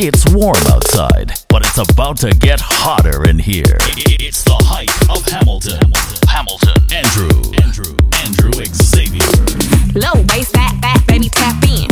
[0.00, 3.74] It's warm outside, but it's about to get hotter in here.
[4.22, 5.90] It's the height of Hamilton.
[6.22, 6.78] Hamilton.
[6.94, 7.34] Andrew.
[7.58, 7.98] Andrew.
[8.22, 9.26] Andrew Xavier.
[9.98, 11.90] Low bass, fat, fat, baby, tap in.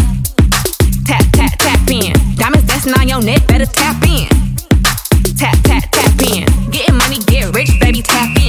[1.02, 2.14] Tap, tap, tap in.
[2.38, 4.30] Diamonds dancing on your neck, better tap in.
[5.34, 6.46] Tap, tap, tap in.
[6.70, 8.45] Getting money, get rich, baby, tap in.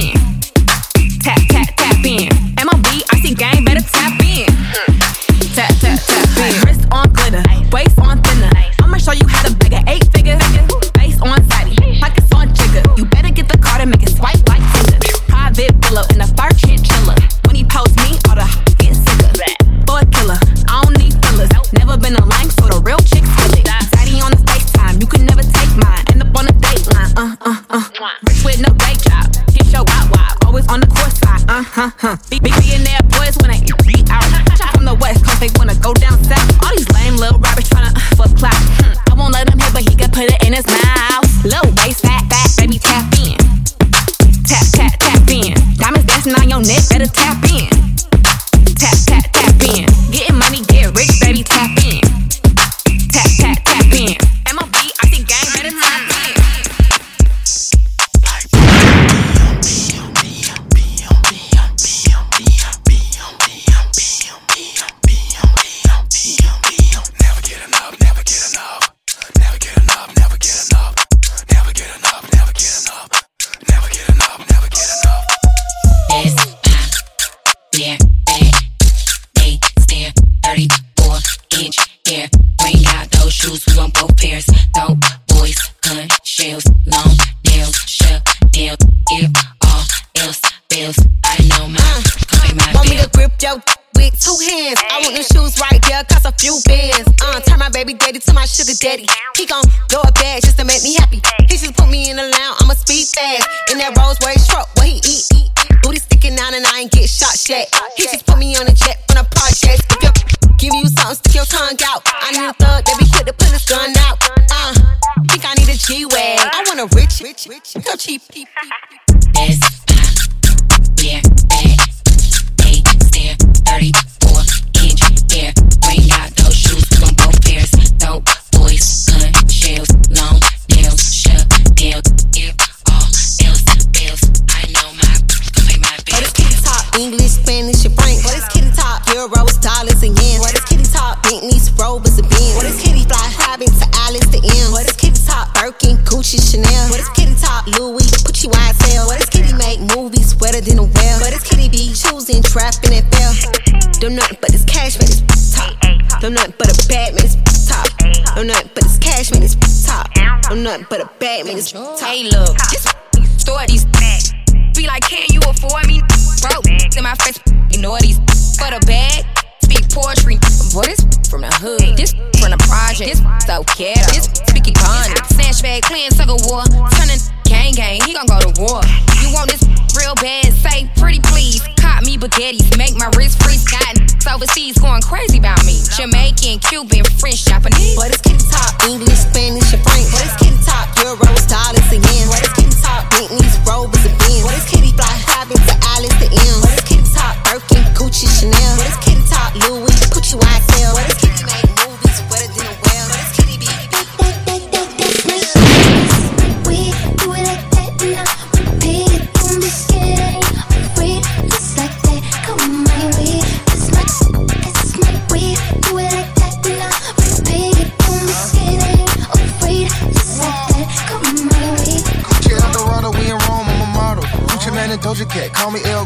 [188.88, 189.27] English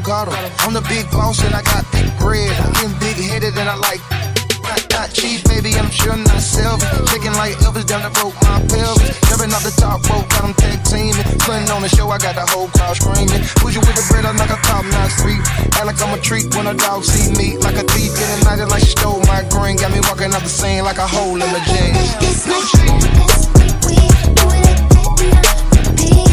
[0.03, 0.35] Elgato.
[0.67, 2.51] I'm the big boss and I got thick bread.
[2.77, 4.01] I'm big headed and I like
[4.63, 7.11] not, not cheap, baby, I'm sure not selfish.
[7.11, 9.19] Kicking like Elvis down the rope, my pelvis.
[9.29, 11.27] Jumping off the top rope, got them tag teaming.
[11.43, 13.43] Putting on the show, I got the whole crowd screaming.
[13.63, 15.43] Push you with the bread, I'm like a top notch creep.
[15.77, 17.59] Act like I'm a treat when a dog see me.
[17.59, 19.77] Like a thief, getting knighted like she stole my green.
[19.77, 22.11] Got me walking out the scene like a hole in my jeans.
[22.27, 23.03] It's my treat.
[23.87, 23.99] We
[24.35, 26.32] do it every night.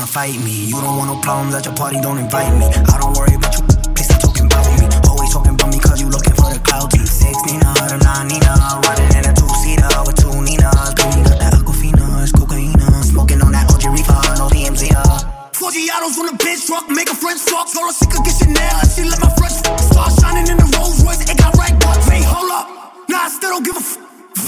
[0.00, 0.72] Invite me.
[0.72, 2.66] You don't want no problems at your party, don't invite me.
[2.66, 3.62] I don't worry about you,
[3.94, 4.86] please stop talking about me.
[5.06, 6.90] Always talking about me cause you looking for the clout.
[6.92, 8.52] Six Nina, or nine Nina,
[8.86, 10.94] riding in a two seater with two Ninas.
[10.96, 12.74] Three got that Aquafina, it's cocaine.
[13.04, 14.94] Smoking on that OG reefer, no DMZ.
[14.94, 15.50] Uh.
[15.52, 17.70] Four Giados on the bench truck, make a French fuck.
[17.70, 20.68] Told her she could get Chanel, and she let my fresh start shining in the
[20.74, 21.22] Rolls Royce.
[21.22, 22.66] It got right, but hey, hold up.
[23.08, 24.00] Nah, I still don't give a f.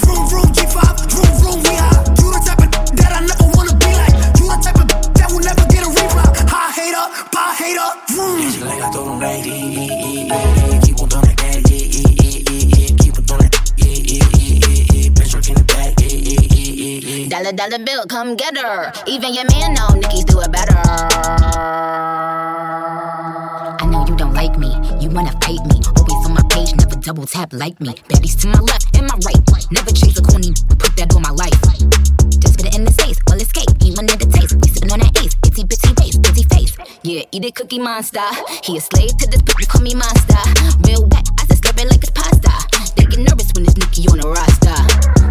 [0.02, 1.06] Vroom, vroom, G5,
[8.92, 12.50] told him like, eh, eh, eh, eh, keep on doing that, eh, eh, eh, eh,
[12.50, 15.64] eh, eh, keep on doing that, eh, eh, eh, eh, eh, bitch work in the
[15.64, 17.28] back, eh, eh, eh, eh, eh.
[17.28, 18.92] Dollar dollar bill, come get her.
[19.06, 20.76] Even your man know Nicki's do it better.
[23.78, 25.78] I know you don't like me, you wanna fight me.
[25.96, 27.94] Always on my page, never double tap like me.
[28.08, 29.42] Baddies to my left and my right.
[29.70, 31.54] Never chase a corny, put that on my life.
[32.40, 33.70] Just spit it in his face, well escape.
[37.06, 38.18] Yeah, eat it, cookie monster.
[38.64, 40.42] He a slave to this bitch, call me monster.
[40.82, 42.50] Real wet, I just slurp it like it's pasta.
[42.96, 44.76] They get nervous when it's Nicki on the roster.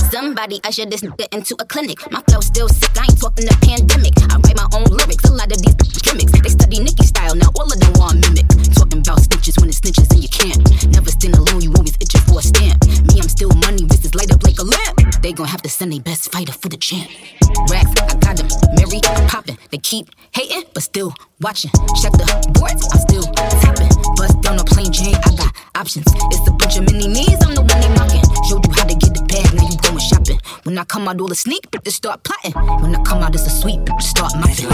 [0.09, 1.99] Somebody usher this nigga into a clinic.
[2.11, 4.17] My flow still sick, I ain't talking the pandemic.
[4.25, 6.33] I write my own lyrics, a lot of these gimmicks.
[6.33, 8.47] They study Nicki style, now all of them want mimic.
[8.73, 10.61] Talking about snitches when it's snitches and you can't.
[10.89, 12.81] Never stand alone, you always itching for a stamp.
[13.05, 15.21] Me, I'm still money, wrists light up like a lamp.
[15.21, 17.05] They gon' have to send their best fighter for the champ.
[17.69, 18.97] Racks, I got them, Mary
[19.29, 19.57] poppin'.
[19.69, 21.69] They keep hating, but still watching.
[22.01, 22.25] Check the
[22.57, 23.25] boards, I'm still
[23.61, 23.93] tapping.
[24.17, 26.07] Bust down a plain Jane, I got options.
[26.33, 28.25] It's a bunch of mini me's, I'm the one they mocking.
[28.55, 30.39] Showed you how to get the bag, now you going shopping.
[30.63, 32.53] When I come out, all the sneak, bitches start plotting.
[32.81, 34.71] When I come out, it's a sweep, bitches start mopping.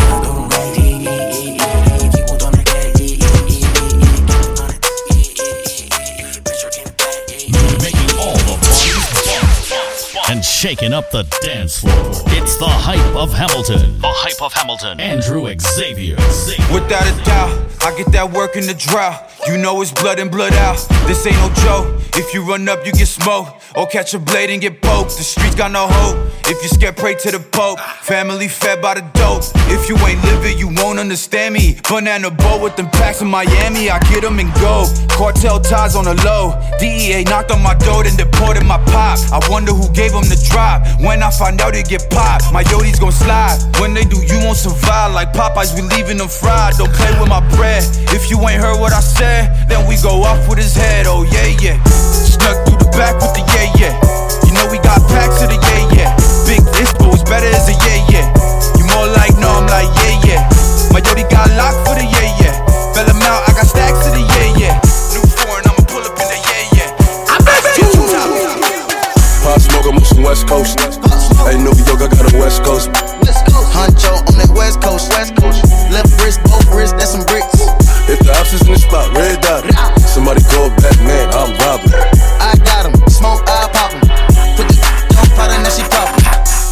[10.32, 12.12] And shaking up the dance floor.
[12.28, 14.00] It's the hype of Hamilton.
[14.00, 15.02] The hype of Hamilton.
[15.02, 16.16] Andrew Xavier.
[16.72, 17.52] Without a doubt,
[17.82, 19.30] I get that work in the drought.
[19.46, 20.78] You know it's blood and blood out.
[21.06, 22.02] This ain't no joke.
[22.16, 23.62] If you run up, you get smoked.
[23.76, 25.18] Or catch a blade and get poked.
[25.18, 26.18] The streets got no hope.
[26.46, 27.80] If you scared, pray to the Pope.
[28.04, 29.44] Family fed by the dope.
[29.72, 31.80] If you ain't living, you won't understand me.
[31.88, 33.90] Banana boat with them packs in Miami.
[33.90, 34.86] I get them and go.
[35.10, 36.60] Cartel ties on the low.
[36.80, 39.18] DEA knocked on my door, then deported my pop.
[39.32, 40.86] I wonder who gave them the drop.
[41.00, 42.52] When I find out, it get popped.
[42.52, 43.58] My Yodi's gon' slide.
[43.80, 45.14] When they do, you won't survive.
[45.14, 46.76] Like Popeyes, we leaving them fried.
[46.78, 47.84] Don't play with my bread.
[48.12, 51.06] If you ain't heard what I said, then we go off with his head.
[51.08, 51.82] Oh, yeah, yeah.
[51.88, 53.94] Snuck through the back with the yeah, yeah.
[54.46, 56.12] You know we got packs of the yeah, yeah.
[56.44, 58.26] Big Ispo is better as a yeah, yeah.
[58.78, 60.42] You more like no, I'm like yeah, yeah.
[60.92, 61.91] My Yodi got locked
[70.32, 70.80] West Coast.
[71.44, 72.88] Hey, New York, I got a West Coast.
[73.76, 75.60] Honcho on that West Coast, West Coast.
[75.92, 77.52] Left wrist, both wrists, that's some bricks.
[78.08, 79.68] If the ops is in the spot, red dot.
[80.08, 81.92] Somebody call Batman, I'm robbing.
[82.40, 84.00] I got got 'em, smoke, I pop 'em.
[84.56, 84.80] Put the
[85.20, 86.24] on powder, now she poppin'.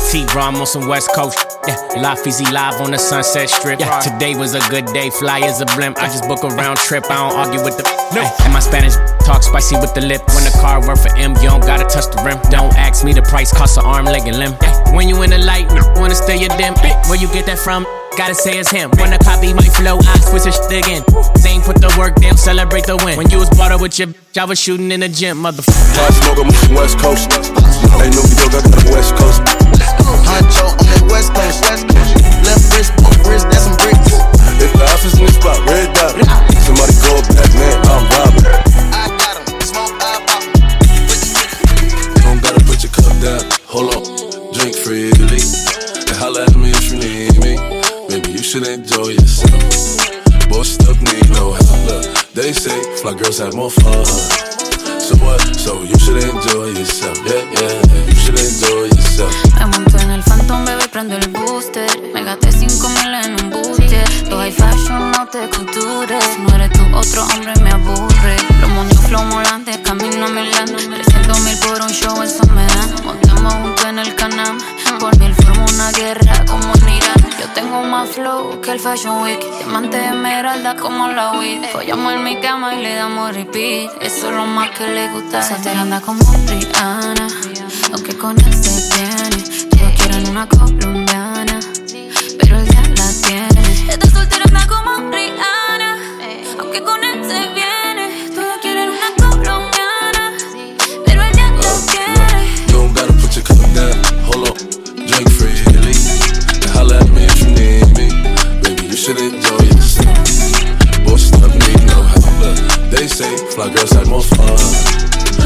[0.07, 1.35] T-Rom on some West Coast.
[1.67, 3.81] Yeah, Life Easy live on the Sunset Strip.
[3.81, 5.09] Yeah, today was a good day.
[5.09, 5.99] Fly as a blimp.
[5.99, 7.03] I just book a round trip.
[7.11, 7.98] I don't argue with the.
[8.13, 8.25] No.
[8.41, 10.25] And my Spanish talk spicy with the lip.
[10.33, 12.41] When the car work for M, you don't gotta touch the rim.
[12.49, 14.53] Don't ask me the price, cost an arm, leg, and limb.
[14.97, 16.73] When you in the light, wanna stay your dim.
[17.05, 17.85] Where you get that from?
[18.17, 18.89] Gotta say it's him.
[18.97, 21.05] When the copy my flow, I switch his shit again.
[21.37, 23.15] Zane put the work down, celebrate the win.
[23.15, 25.93] When you was brought up with your bitch, I was shooting in the gym, motherfucker.
[25.93, 27.29] Pop smoke, I'm from West Coast.
[28.01, 29.39] Ain't New York, I got a West Coast.
[30.25, 32.11] Honcho on that West Coast, West Coast.
[32.41, 34.17] Left wrist, both wrists, that's some bricks.
[34.59, 36.17] If the ops is in the spot, red dot.
[36.65, 37.88] Somebody call Batman, I'm
[52.33, 54.05] They say girls more fun.
[54.99, 55.39] So what?
[55.55, 57.15] So you should enjoy yourself.
[57.25, 59.31] Yeah, yeah, you should enjoy yourself.
[59.53, 61.87] Me monto en el Phantom, bebé, prendo el booster.
[62.11, 64.03] Me gasté 5 mil en un booster.
[64.29, 66.39] Los high fashion no te cultures.
[66.39, 68.37] No eres tú, otro hombre me aburre.
[68.61, 70.65] Los moños flow molantes, camino a Milán.
[70.65, 73.28] 300 mil por un show, eso me dan.
[73.41, 74.57] Montamos juntos en el canal.
[74.99, 77.29] Por mí formo una guerra como en Irán.
[77.39, 79.39] Yo tengo más flow que el Fashion Week.
[79.59, 81.63] Diamante esmeralda como la weed.
[81.71, 83.91] Follamos en mi cama y le damos repeat.
[84.01, 85.41] Eso es lo más que le gusta.
[85.41, 87.27] Soltera anda como Rihanna.
[87.93, 89.69] Aunque con él se viene.
[89.69, 91.38] Todos quieren una colombiana.
[114.09, 114.57] More fun.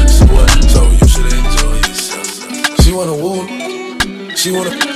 [0.08, 0.50] So what?
[0.70, 2.82] So you should enjoy yourself.
[2.82, 3.46] She wanna woo.
[4.34, 4.93] She wanna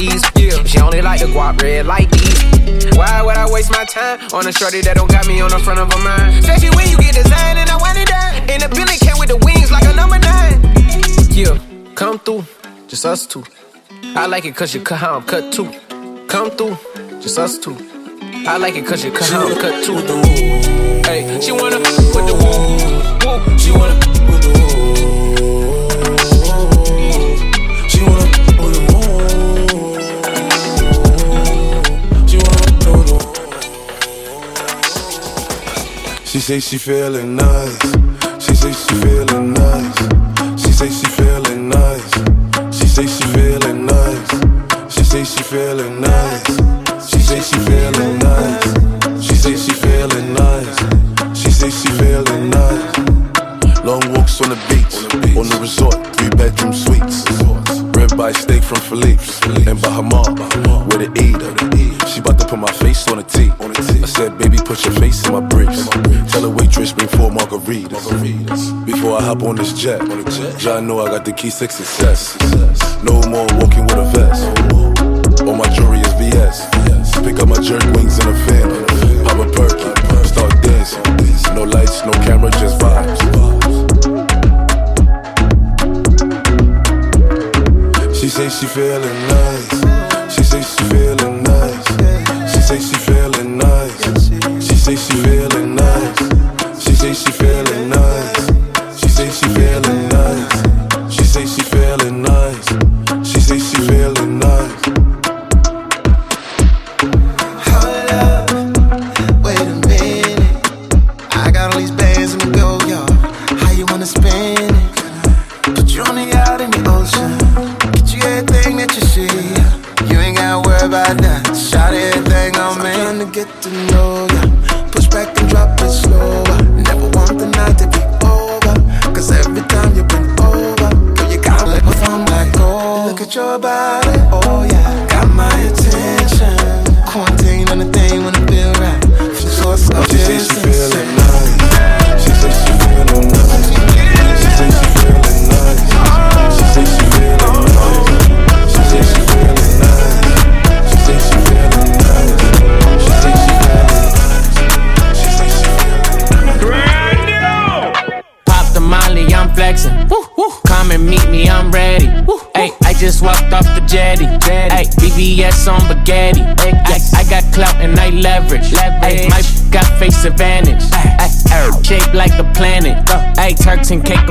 [0.00, 0.24] these.
[0.36, 0.64] Yeah.
[0.64, 2.96] She only like the guap red like these.
[2.96, 5.58] Why would I waste my time on a shorty that don't got me on the
[5.58, 6.38] front of her mind?
[6.38, 8.32] Especially when you get designed and I want it done.
[8.48, 10.56] And the Billy came with the wings like a number nine.
[11.30, 11.54] Yeah,
[11.94, 12.44] come through,
[12.88, 13.44] just us two.
[14.16, 15.68] I like it cause you cut how I'm cut too.
[16.28, 16.76] Come through,
[17.20, 17.76] just us two.
[18.48, 19.96] I like it cause you cut how I'm cut too.
[21.04, 23.58] Hey, she wanna with the woo, woo.
[23.58, 24.09] She wanna
[36.50, 37.80] say she feeling nice.
[38.40, 39.98] She say she feeling nice.
[40.60, 42.10] She say she feeling nice.
[42.76, 44.30] She say she feeling nice.
[44.92, 46.46] She say she feeling nice.
[47.08, 48.64] She say she feeling nice.
[49.24, 50.76] She say she feeling nice.
[51.38, 52.98] She say she feeling nice.
[53.84, 54.96] Long walks on the beach,
[55.38, 57.30] on the resort, three bedroom suites.
[57.96, 60.22] Rib by steak from Philippe's, and Bahama,
[60.90, 61.30] with an E.
[62.08, 63.52] She bout to put my face on a T.
[63.60, 65.69] I said, baby, put your face in my briefs.
[69.30, 70.00] Hop on this jet,
[70.60, 72.36] y'all know I got the key to success.
[73.04, 74.09] No more walking with a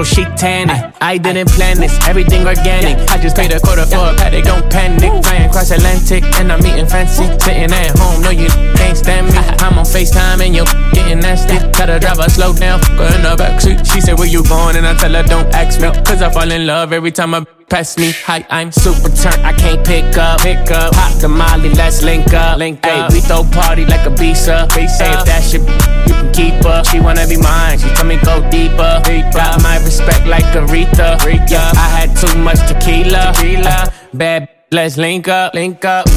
[0.03, 0.93] She tanning.
[1.01, 2.97] I didn't plan this, everything organic.
[3.09, 5.23] I just paid a quarter for a paddock, don't panic.
[5.23, 7.25] Flying cross Atlantic and I'm eating fancy.
[7.39, 9.37] Sitting at home, no, you can't stand me.
[9.65, 11.57] I'm on FaceTime and you getting nasty.
[11.77, 13.85] Gotta drive her slow down, her in the backseat.
[13.91, 14.75] She said, Where you going?
[14.75, 15.89] And I tell her, Don't ask me.
[16.03, 18.11] Cause I fall in love every time I pass me.
[18.25, 20.41] Hi, I'm super turned, I can't pick up.
[20.41, 20.93] Pick up.
[20.93, 22.57] Pop the molly, let's link up.
[22.57, 23.13] Link up.
[23.13, 24.67] We throw party like a visa.
[24.73, 25.03] visa.
[25.05, 25.61] Ay, if that shit,
[26.07, 26.83] you can keep her.
[26.85, 29.01] She wanna be mine, she tell me go deeper.
[29.05, 29.31] deeper.
[29.31, 31.17] Got my respect like Aretha.
[31.19, 31.51] Aretha.
[31.51, 33.33] Yeah, I had too much tequila.
[33.35, 33.93] tequila.
[34.13, 35.53] Bad, let's link up.
[35.53, 36.07] Link up.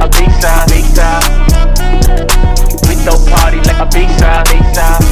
[0.00, 0.52] A visa.
[0.70, 1.10] Visa.
[2.86, 4.44] We throw party like a visa.
[4.46, 5.07] Visa.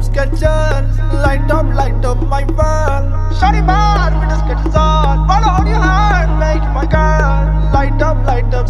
[0.00, 1.66] Up, light up.
[1.74, 3.36] Light up, my world.
[3.38, 5.28] Shorty bad with the Skechers on.
[5.28, 7.72] Roll on your heart, make my girl.
[7.72, 8.66] Light up, light up.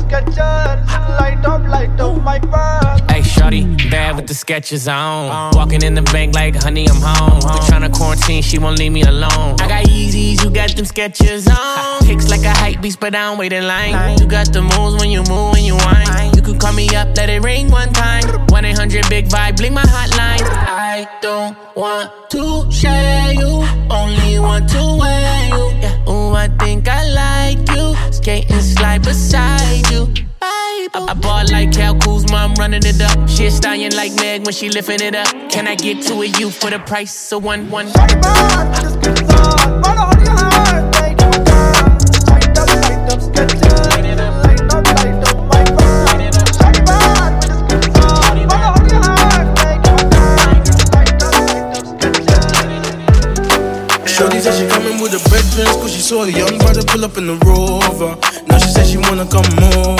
[1.20, 3.10] Light up, light up my world.
[3.10, 5.54] Hey, shorty, bad with the Skechers on.
[5.54, 7.38] Walking in the bank like, honey, I'm home.
[7.38, 9.56] We tryna quarantine, she won't leave me alone.
[9.60, 12.06] I got Yeezys, you got them Skechers on.
[12.06, 14.18] Kicks like a hype beast, but I don't wait in line.
[14.18, 16.34] You got the moves when you move, when you whine.
[16.34, 18.24] You could call me up, let it ring one time.
[18.60, 20.44] 1 800 Big Vibe, blink my hotline.
[20.44, 25.70] I don't want to share you, only want to wear you.
[25.80, 26.10] Yeah.
[26.10, 27.96] Ooh, I think I like you.
[28.12, 30.12] Skate and slide beside you.
[30.42, 33.30] I, I bought like Kyle Kuzma, I'm running it up.
[33.30, 35.50] She a stallion like Meg when she lifting it up.
[35.50, 37.86] Can I get two of you for the price of one, one?
[37.86, 39.20] Shorty
[55.60, 58.16] brethren, cause she saw a young brother pull up in the rover.
[58.48, 59.46] Now she said she wanna come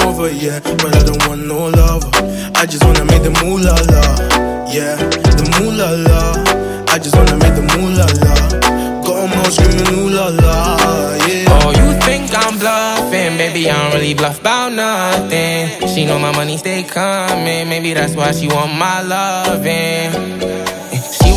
[0.09, 0.61] over, yeah.
[0.61, 2.11] But I don't want no lover.
[2.57, 4.03] I just wanna make the moolah la,
[4.73, 4.97] yeah.
[4.97, 6.21] The moolah la.
[6.93, 8.35] I just wanna make the moolah la.
[9.05, 10.57] Got 'em all screaming ooh la la,
[11.27, 11.53] yeah.
[11.53, 13.37] Oh, you think I'm bluffing?
[13.37, 15.89] Baby, I don't really bluff about nothing.
[15.89, 17.69] She know my money stay coming.
[17.69, 20.80] Maybe that's why she want my loving.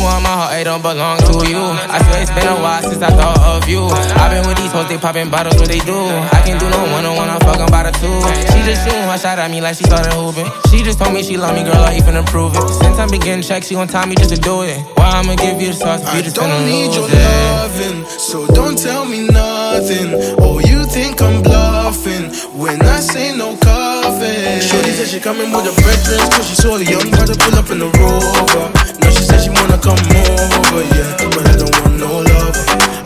[0.04, 1.64] Want my heart, it don't belong to you.
[1.64, 3.88] I swear it's been a while since I thought of you.
[3.88, 5.96] I've been with these hoes, they popping bottles, what they do.
[6.44, 8.20] I can do no one on one, I'm fucking by the two.
[8.52, 10.44] She just shooting her shot at me like she started hooping.
[10.68, 12.68] She just told me she love me, girl, I even improve it.
[12.84, 14.76] Since I'm beginning check, she gon' tell me just to do it.
[15.00, 18.44] Why I'ma give you the sauce if you just don't need lose your loving, so
[18.52, 20.36] don't tell me nothing.
[20.36, 24.60] Oh, you think I'm bluffing when I say no coffee.
[24.60, 27.72] Shorty said she coming with her brethren, cause she saw the young brother pull up
[27.72, 28.68] in the rover.
[29.00, 32.52] Now she said she wanna come over, yeah, but I don't want no love.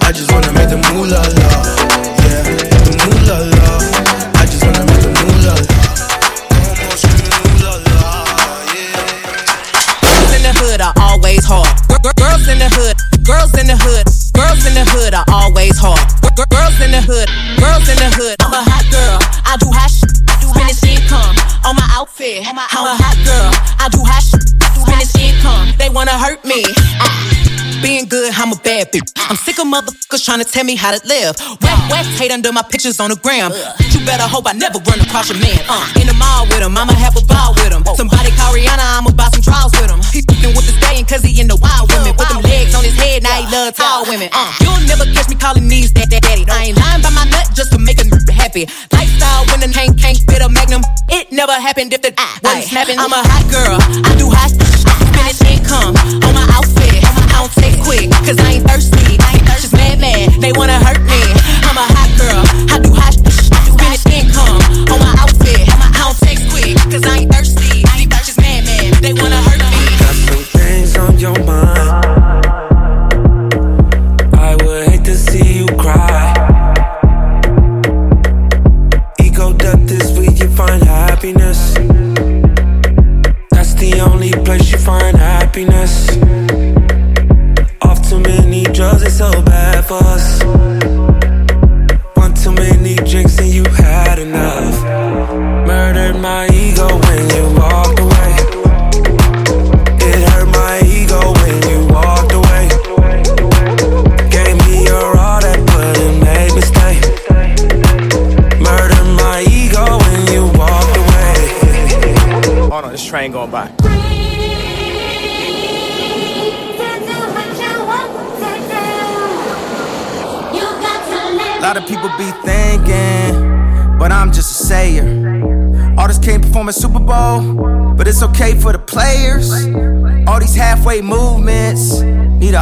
[0.03, 1.51] I just wanna make the moolah la,
[2.27, 2.78] yeah,
[3.37, 3.79] la.
[4.41, 5.59] I just wanna make the moolah la.
[10.03, 11.69] Girls in the hood are always hard.
[11.89, 15.25] Gir- gir- Girls in the hood, girls in the hood, girls in the hood are
[15.33, 16.01] always hard.
[16.23, 17.29] Gir- gir- Girls in the hood,
[17.61, 18.37] girls in the hood.
[18.41, 20.09] I'm a hot girl, I do hot shit.
[20.55, 22.47] Finish income on my outfit.
[22.49, 24.45] I'm a hot girl, I do hot shit.
[25.19, 26.65] Income, they wanna hurt me.
[27.01, 27.58] Ah.
[27.83, 29.07] Being good, I'm a bad bitch.
[29.31, 31.39] I'm sick of motherfuckers trying to tell me how to live.
[31.63, 33.55] West West hate under my pictures on the gram.
[33.95, 35.63] You better hope I never run across your man.
[35.71, 37.87] Uh, in the mall with him, I'ma have a ball with him.
[37.95, 40.03] Somebody call Rihanna, I'ma buy some draws with him.
[40.11, 42.19] He fucking with the stallion cause he in the wild women.
[42.19, 44.29] With them legs on his head, now he love tall women.
[44.33, 46.43] Uh, you'll never catch me calling these that, that daddy.
[46.51, 48.67] I ain't lying by my nut just to make him happy.
[48.91, 50.83] Lifestyle when the tank can't fit a magnum.
[51.15, 52.11] It never happened if the
[52.43, 52.99] wasn't snapping.
[52.99, 54.51] I'm a hot girl, I do hot
[55.29, 55.98] Finish income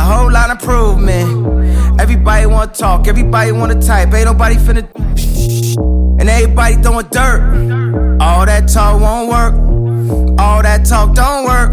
[0.07, 2.01] whole lot of improvement.
[2.01, 4.87] Everybody wanna talk, everybody wanna type, ain't nobody finna.
[6.19, 8.19] And everybody throwing dirt.
[8.23, 10.41] All that talk won't work.
[10.41, 11.73] All that talk don't work.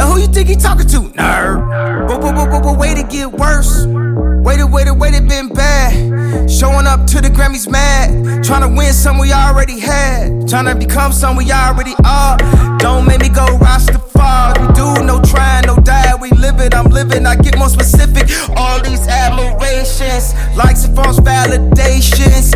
[0.00, 1.00] And who you think he talking to?
[1.00, 2.08] Nerd.
[2.08, 3.84] But, but, but, but, but wait to get worse.
[3.86, 6.50] Waited, waited, waited, been bad.
[6.50, 8.44] Showing up to the Grammys mad.
[8.44, 10.48] Trying to win some we already had.
[10.48, 12.36] Trying to become some we already are.
[12.78, 14.66] Don't make me go Rastafari.
[14.66, 15.53] We do no trying,
[16.64, 17.26] it, I'm living.
[17.26, 18.28] I get more specific.
[18.56, 22.54] All these admirations, likes and false validations.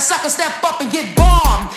[0.00, 1.70] sucker step up and get bombed.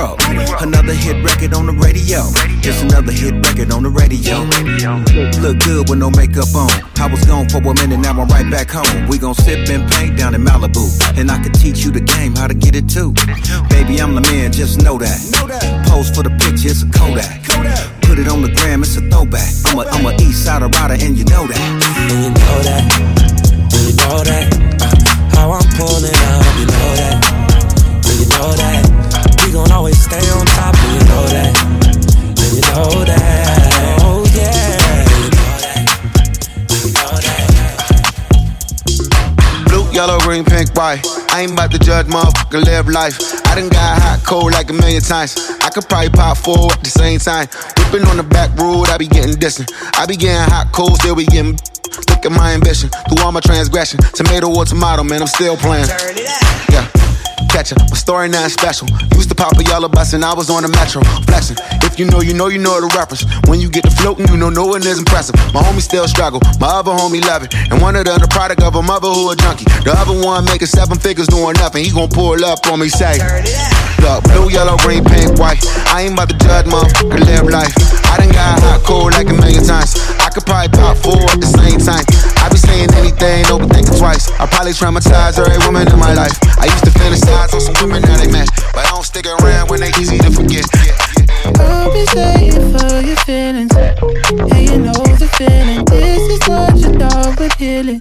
[0.00, 2.24] Another hit record on the radio.
[2.62, 4.48] Just another hit record on the radio.
[5.44, 6.72] Look good with no makeup on.
[6.96, 9.08] I was gone for a minute, now I'm right back home.
[9.08, 10.88] We gon' sip and paint down in Malibu.
[11.18, 13.12] And I can teach you the game, how to get it too.
[13.68, 15.20] Baby, I'm the man, just know that.
[15.88, 17.44] Pose for the picture, it's a Kodak.
[18.00, 19.52] Put it on the gram, it's a throwback.
[19.66, 21.60] I'm a, I'm a East Side rider, and you know that.
[22.08, 22.84] And you know that,
[23.76, 24.48] you know that.
[25.36, 27.20] How I'm pulling up, you know that,
[28.16, 28.79] you know that.
[29.60, 34.00] Gon' always stay on top, and you know that, and you know that.
[34.00, 35.84] Oh yeah, you know that,
[36.80, 37.44] you know that.
[39.68, 41.04] Blue, yellow, green, pink, white.
[41.30, 43.20] I ain't about to judge motherfucker live life.
[43.48, 45.36] I done got hot, cold like a million times.
[45.60, 47.46] I could probably pop four at the same time.
[47.76, 49.70] Whipping on the back road, I be getting distant.
[49.92, 51.58] I be getting hot, cold, still be getting.
[52.08, 54.00] Look at my ambition, through all my transgression.
[54.14, 55.86] Tomato or tomato, man, I'm still playing.
[56.72, 56.88] Yeah.
[57.48, 58.86] Catch up, my story not special.
[59.16, 61.02] Used to pop a yellow bus and I was on the metro.
[61.24, 61.56] Flexing.
[61.82, 63.24] If you know, you know, you know the reference.
[63.48, 65.34] When you get to floating, you know no one is impressive.
[65.54, 67.54] My homie still struggle, my other homie love it.
[67.70, 69.64] And one of them the product of a mother who a junkie.
[69.86, 71.84] The other one making seven figures doing nothing.
[71.84, 73.16] He gon' pull up on me, say.
[74.00, 75.60] Look, blue, yellow, green, pink, white.
[75.92, 77.72] I ain't about to judge, motherfucker, live life.
[78.10, 79.94] I done got hot, cold like a million times.
[80.18, 82.04] I could probably pop four at the same time.
[82.40, 84.32] I be saying anything, no, but thinking twice.
[84.40, 86.34] I probably traumatize every woman in my life.
[86.56, 89.70] I used to fantasize on some women that they met, but I don't stick around
[89.70, 90.66] when they easy to forget.
[90.74, 91.62] Yeah, yeah.
[91.62, 93.72] I'll be staying for your feelings.
[93.74, 95.84] Yeah, you know the feeling.
[95.86, 97.98] This is what your dog would heal.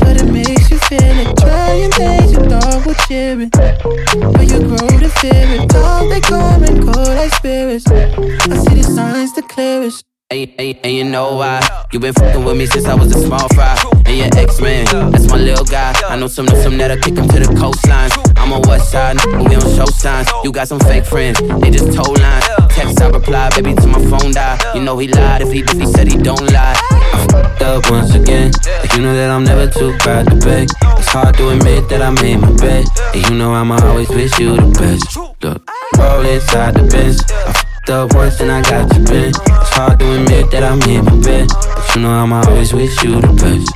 [0.00, 1.36] But it makes you feel it.
[1.36, 3.52] Try and make your dog would cheer it.
[3.52, 5.68] But you grow to fear it.
[5.68, 7.86] Dog, they come and go like spirits.
[7.86, 10.07] I see the signs the clearest.
[10.30, 11.58] And, and, and you know why?
[11.90, 13.74] You been fucking with me since I was a small fry.
[14.04, 15.94] And your ex man, that's my little guy.
[16.06, 18.10] I know some, know some that'll kick him to the coastline.
[18.36, 20.28] I'm on west side, we don't show signs.
[20.44, 22.44] You got some fake friends, they just told lines.
[22.68, 24.60] Text, I reply, baby, till my phone die.
[24.74, 26.76] You know he lied if he, if he said he don't lie.
[26.76, 28.52] I fucked up once again.
[28.92, 30.68] You know that I'm never too proud to beg.
[31.00, 32.84] It's hard to admit that I made my bed.
[33.14, 35.16] And you know I'ma always wish you the best.
[35.16, 35.64] Look,
[35.96, 37.24] roll inside the Benz.
[37.32, 39.36] I fucked up once and I got you bent.
[39.36, 41.48] It's hard to admit that I made my bed.
[41.48, 43.72] But you know I'ma always wish you the best.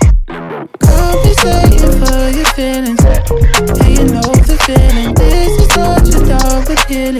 [0.85, 3.03] I'll be staying for your feelings.
[3.05, 5.15] Yeah, you know the feeling.
[5.15, 7.17] This is what your dog would heal.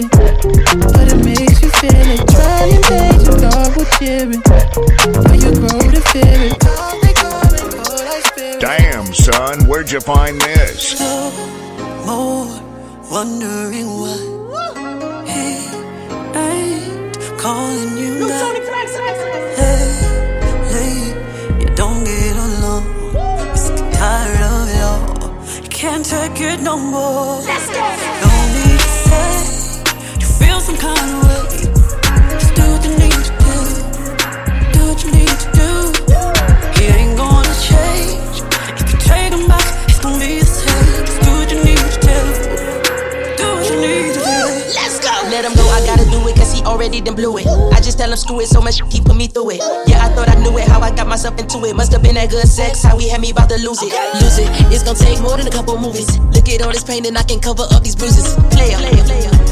[0.93, 2.21] But it makes you feel it.
[2.29, 4.43] Try and make your dog would cheer it.
[5.23, 6.59] But you grow to fear it.
[6.59, 8.61] Dog, they come and go like spirits.
[8.61, 10.99] Damn, son, where'd you find this?
[12.05, 12.47] more
[13.09, 14.19] wondering why.
[15.25, 15.73] Hey,
[16.43, 18.57] Ain't calling you back.
[19.61, 19.87] Hey,
[20.73, 20.95] hey,
[21.59, 22.85] you don't get along.
[23.17, 25.01] I'm sick and tired of it all.
[25.63, 27.41] You can't take it no more.
[27.41, 27.83] Let's go.
[28.23, 29.31] No need to say
[30.21, 31.43] you feel some kind of way.
[32.39, 33.57] Just do what you need to do.
[34.73, 35.71] Do what you need to do.
[36.77, 38.22] He ain't gonna change.
[46.65, 47.47] Already done blew it.
[47.47, 49.61] I just tell him screw it, so much he put me through it.
[49.87, 51.75] Yeah, I thought I knew it, how I got myself into it.
[51.75, 53.91] Must have been that good sex, how he had me about to lose it.
[54.21, 56.17] Lose it, it's gonna take more than a couple movies.
[56.31, 58.35] Look at all this pain, and I can cover up these bruises.
[58.49, 58.79] Player,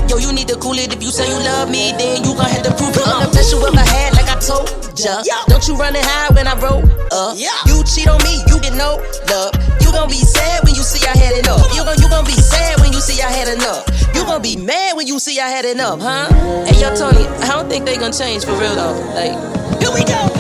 [0.08, 0.94] yo, you need to cool it.
[0.94, 3.06] If you say you love me, then you gon' have to prove it.
[3.06, 5.22] I'm the best you ever had, like Told ya.
[5.48, 7.38] Don't you run and hide when I roll up.
[7.38, 8.98] You cheat on me, you get no
[9.30, 9.54] love.
[9.82, 11.62] You gon' be sad when you see I had enough.
[11.76, 13.86] You gon' you gon' be sad when you see I had enough.
[14.16, 16.28] You gon' be mad when you see I had enough, huh?
[16.66, 18.98] Hey, yo, Tony, I don't think they gon' change for real though.
[19.14, 19.38] Like,
[19.80, 20.31] here we go.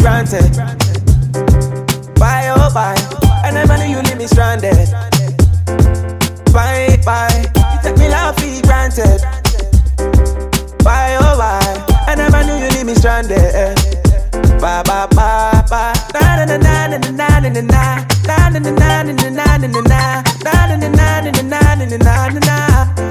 [0.00, 0.50] Granted.
[2.18, 2.96] Bye, oh bye.
[3.44, 4.88] I never knew you leave me stranded.
[6.52, 7.44] Bye, bye.
[7.56, 9.20] You take me love for granted.
[10.84, 11.86] Bye, oh bye.
[12.06, 13.76] I never knew you leave me stranded.
[14.60, 15.94] Bye, bye, bye, bye.
[16.14, 18.06] Na na na na na na na na na.
[18.26, 20.22] Na na na na na na na na na.
[20.44, 22.56] Na na na na na na na na na na na.
[22.96, 23.09] Na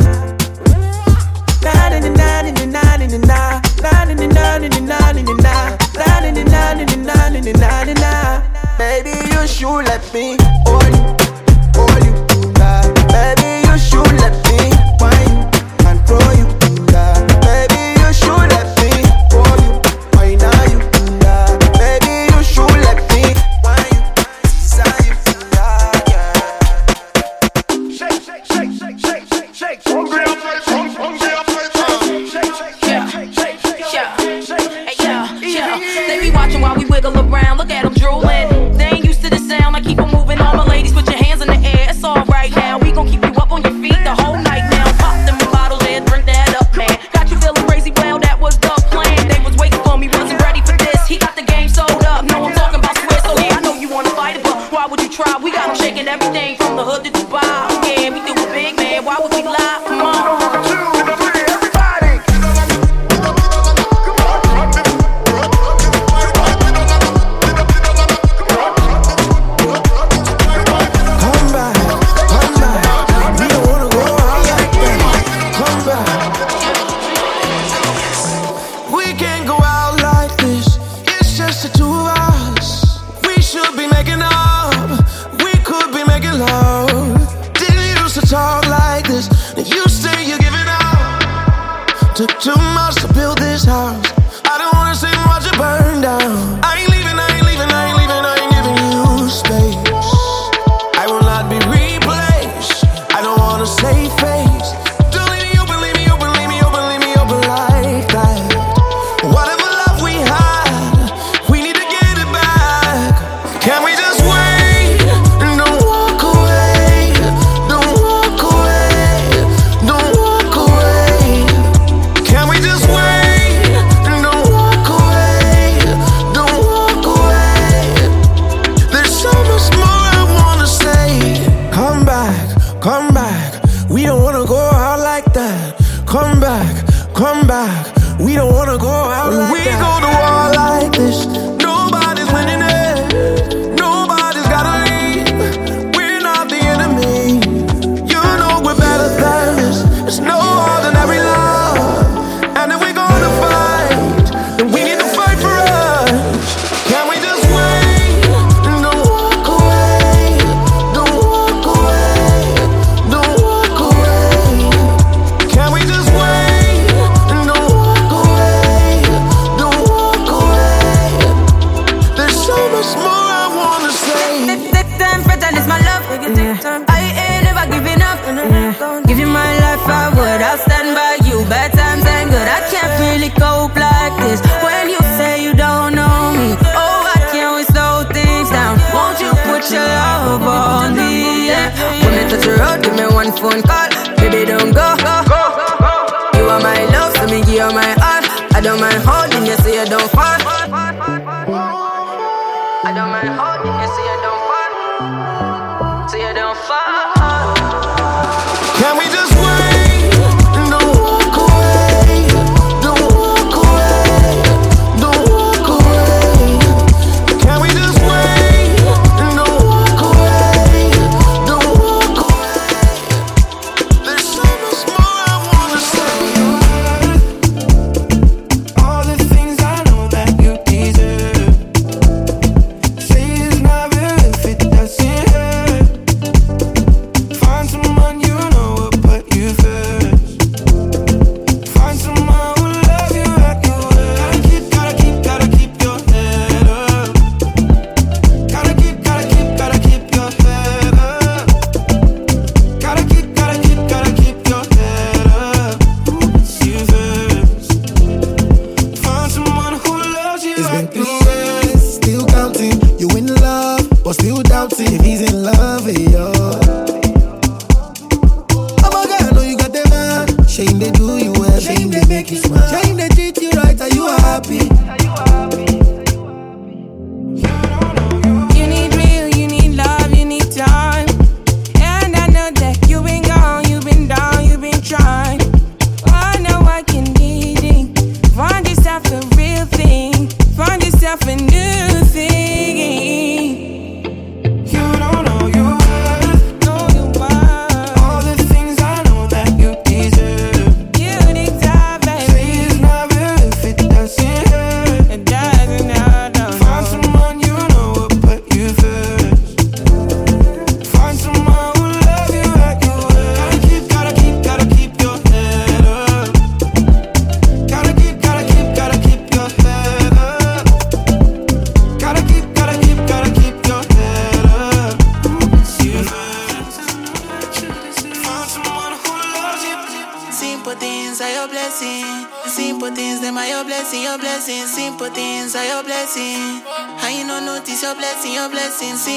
[9.60, 11.29] you let me hold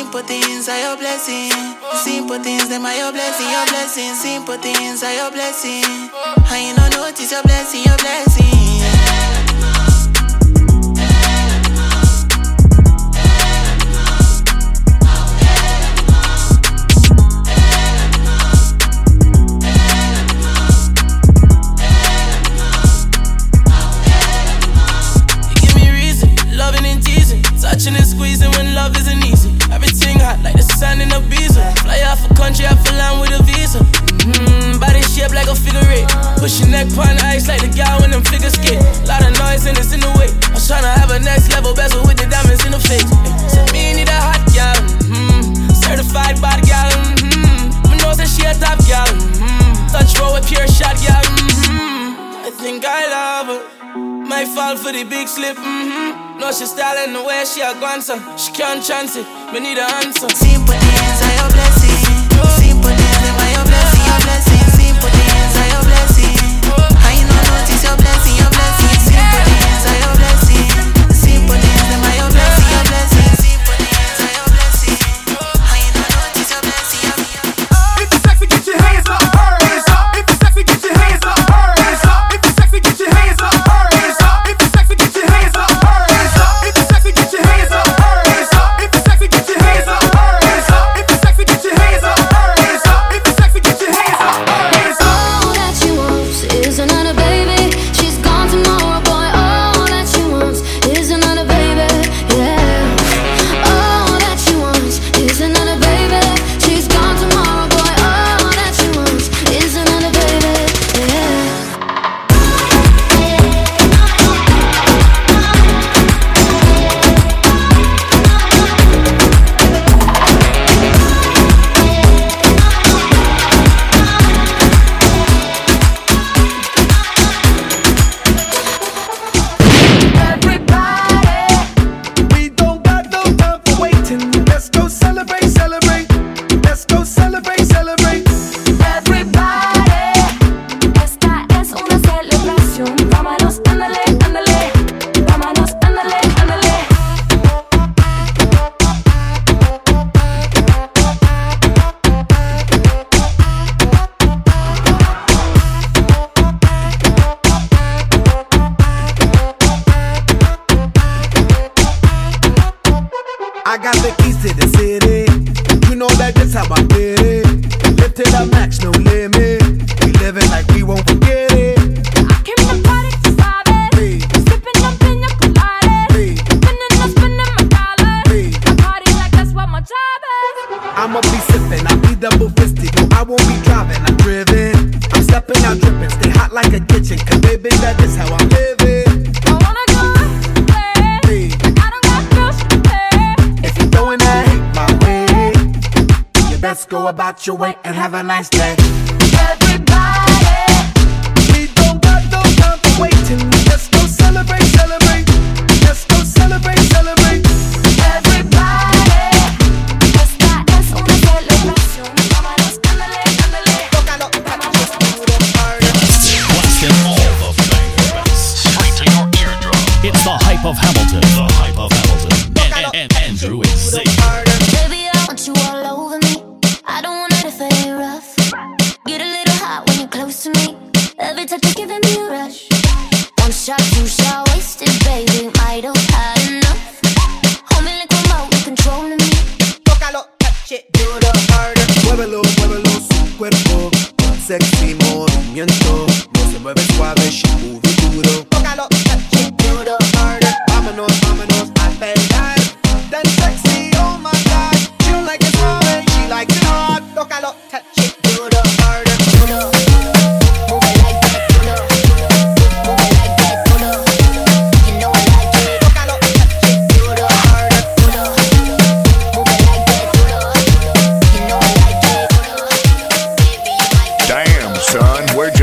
[0.02, 1.52] Simple things are your blessing.
[2.02, 3.46] Simple things, them are your blessing.
[3.48, 4.12] Your blessing.
[4.14, 6.10] Simple things are your blessing.
[6.50, 8.71] And you know notice your blessing, your blessing.
[55.33, 56.38] slip, mm-hmm.
[56.38, 58.21] No, she's styling the way she a grandson.
[58.37, 60.29] She can't chance it, We need an answer.
[60.29, 62.01] Simple things are your blessing.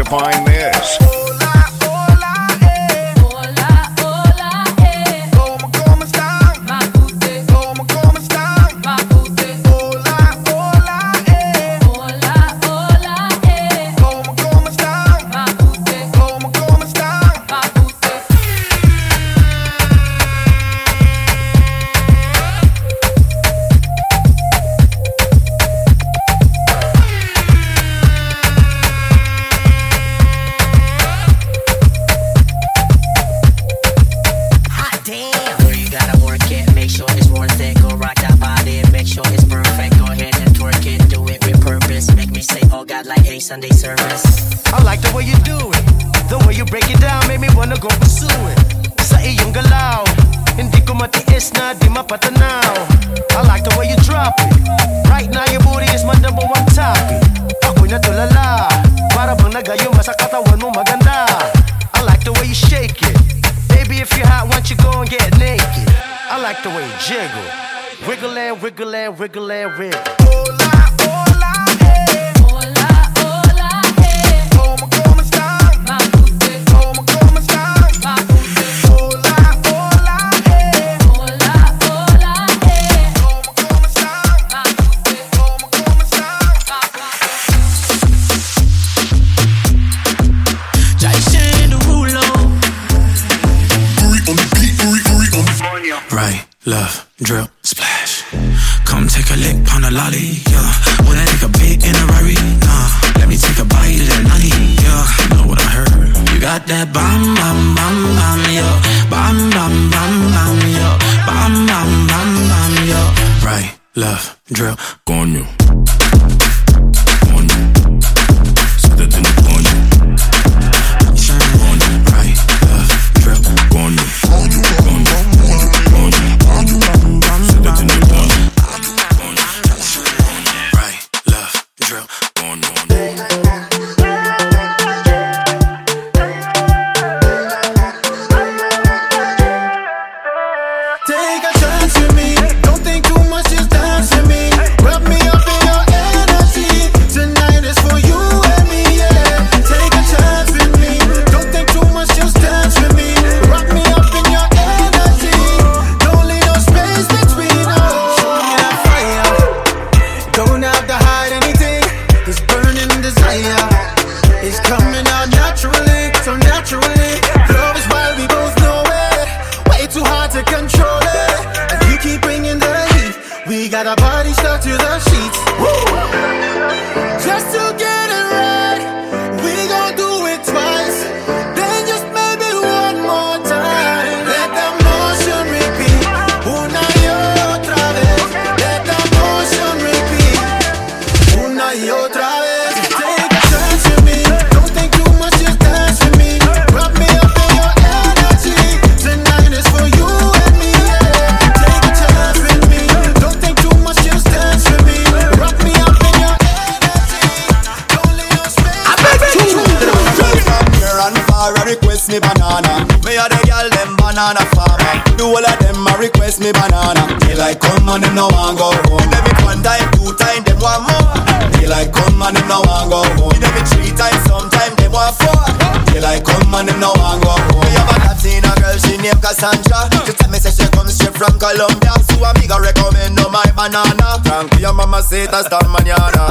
[0.09, 0.48] Fine.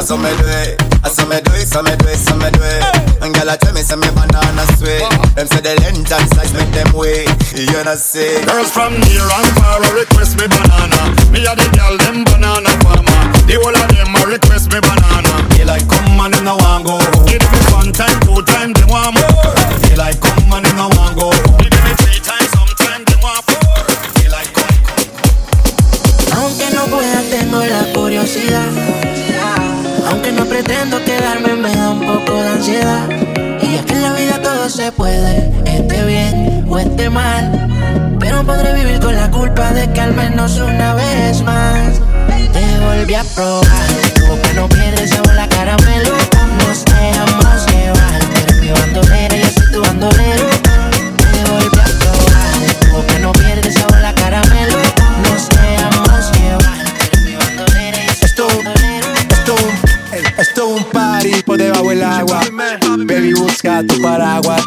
[0.08, 0.37] So many.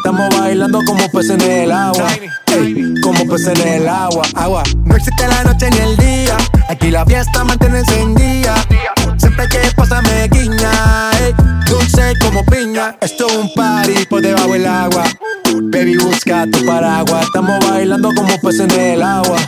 [0.04, 2.08] Estamos bailando como peces en el agua.
[2.48, 4.64] Ey, como peces en el agua, agua.
[4.84, 6.36] No existe la noche ni el día.
[6.68, 8.56] Aquí la fiesta mantiene encendida.
[9.16, 11.12] Siempre que pasa me guiña.
[11.20, 11.32] Ey,
[11.70, 12.96] dulce como piña.
[13.00, 15.04] Esto es un party por debajo del agua.
[15.54, 17.24] Baby, busca tu paraguas.
[17.26, 19.38] Estamos bailando como peces en el agua.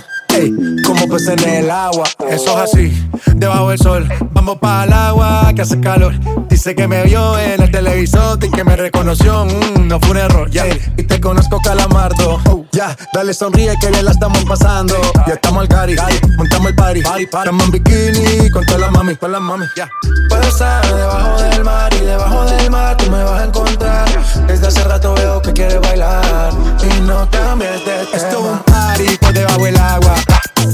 [0.84, 2.04] Como pez en el agua.
[2.28, 4.08] Eso es así, debajo del sol.
[4.32, 6.12] Vamos para el agua que hace calor.
[6.48, 9.44] Dice que me vio en el televisor y que me reconoció.
[9.44, 10.66] Mm, no fue un error, ya.
[10.66, 10.78] Yeah.
[10.96, 12.40] Y te conozco, calamardo.
[12.48, 12.64] Oh.
[12.72, 14.96] Ya, dale sonríe que bien la estamos pasando.
[15.26, 15.94] Ya estamos al cari,
[16.36, 17.02] montamos el party.
[17.02, 17.48] party, party.
[17.50, 19.66] Estamos en bikini con todas las mami, con las mami.
[19.76, 19.88] Ya.
[20.28, 24.08] Puedo estar debajo del mar y debajo del mar tú me vas a encontrar.
[24.48, 28.16] Desde hace rato veo que quieres bailar y no cambies de tema.
[28.16, 30.14] Esto es un party por debajo del agua.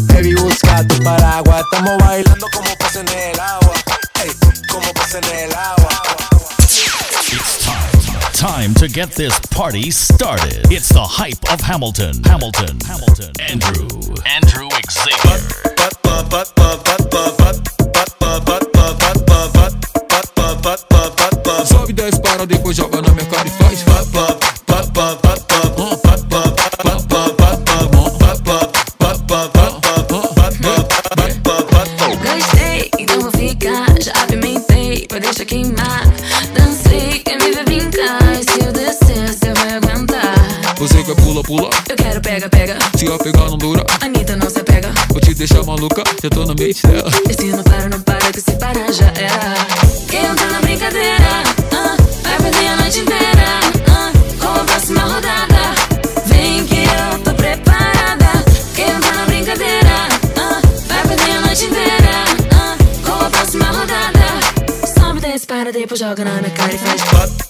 [0.07, 1.63] Baby, busca tu paraguas.
[1.73, 3.75] Estamos bailando como pez en el agua.
[4.15, 4.31] Hey,
[4.71, 5.89] como pez en el agua.
[6.63, 10.71] It's time, time to get this party started.
[10.71, 13.89] It's the hype of Hamilton, Hamilton, Hamilton, Andrew,
[14.27, 15.41] Andrew Xavier.
[21.67, 23.40] Sobe, para, depois joga na minha.
[45.41, 47.11] deixa maluca, eu tô no meio dela.
[47.31, 49.55] Esse não para, não para, que se parar já era.
[50.07, 53.61] Quem entra na brincadeira, ah, vai perder a noite inteira.
[54.39, 55.75] Como com a próxima rodada,
[56.27, 58.45] vem que eu tô preparada.
[58.75, 62.25] Quem entra na brincadeira, ah, vai perder a noite inteira.
[63.03, 67.50] Como com a próxima rodada, sobe, desce, para, depois joga na minha cara e faz.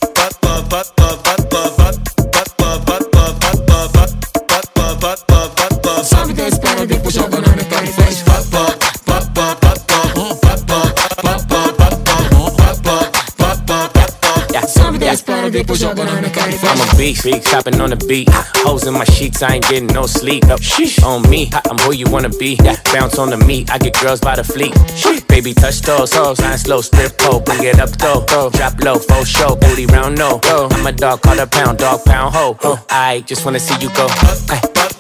[15.63, 18.29] I'm a beast, beast, hopping on the beat.
[18.65, 20.45] Hoes in my sheets, I ain't getting no sleep.
[20.47, 21.03] No, sheesh.
[21.05, 22.57] On me, I'm who you wanna be.
[22.93, 24.73] Bounce on the meat, I get girls by the fleet.
[24.97, 25.27] Sheesh.
[25.29, 28.25] Baby, touch those hoes, line slow, strip pole, bring it up though.
[28.27, 28.51] Go.
[28.51, 30.39] Drop low, full show, booty round no.
[30.39, 30.69] Go.
[30.71, 32.57] I'm a dog, call a pound, dog pound ho.
[32.91, 35.00] I just wanna see you go.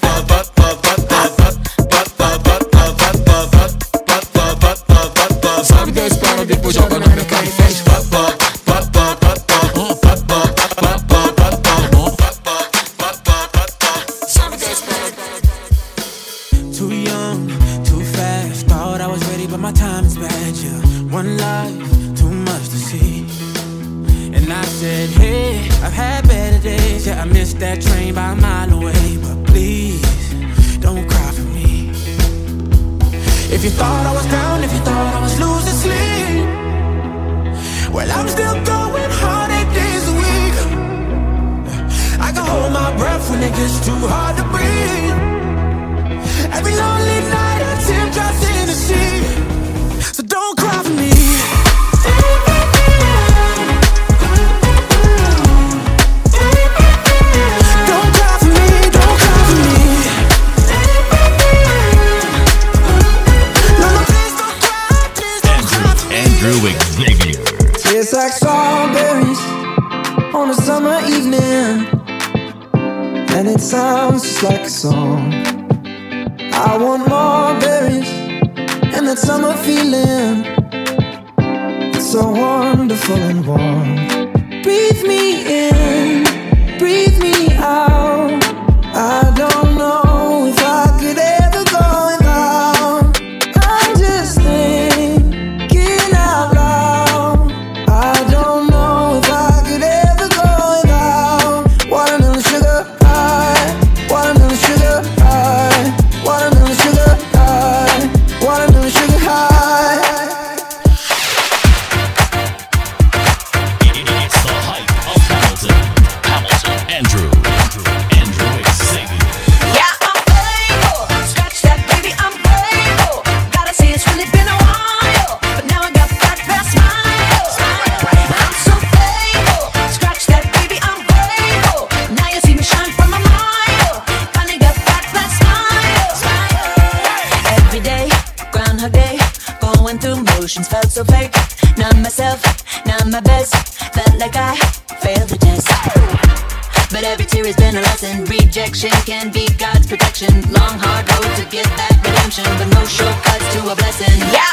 [152.74, 154.18] no shortcuts to a blessing.
[154.32, 154.49] Yeah.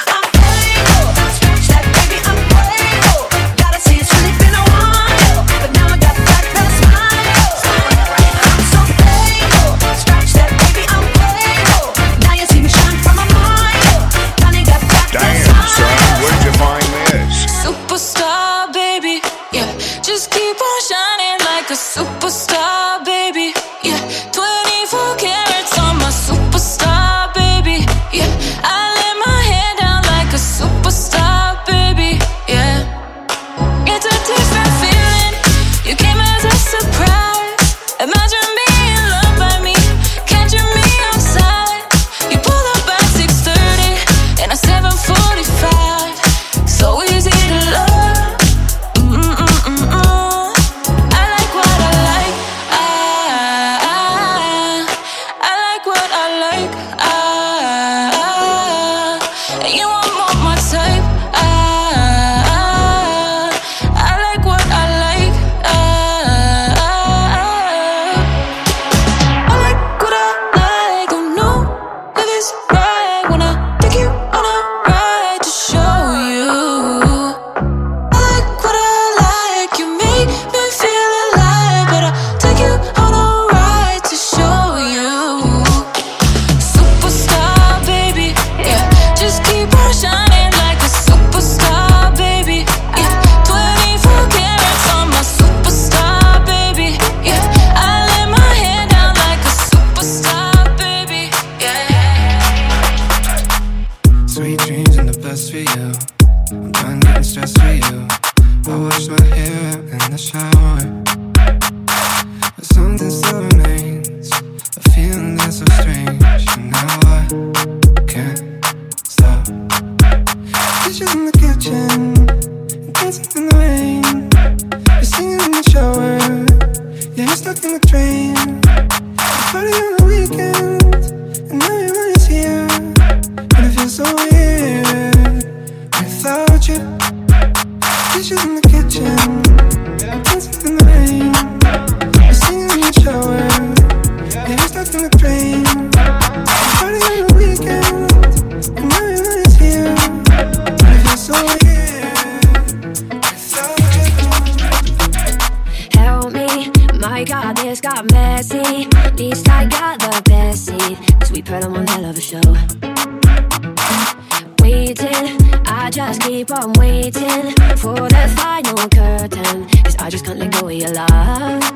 [166.48, 169.68] keep on waiting for the final curtain.
[169.84, 171.67] Cause I just can't let go of your love.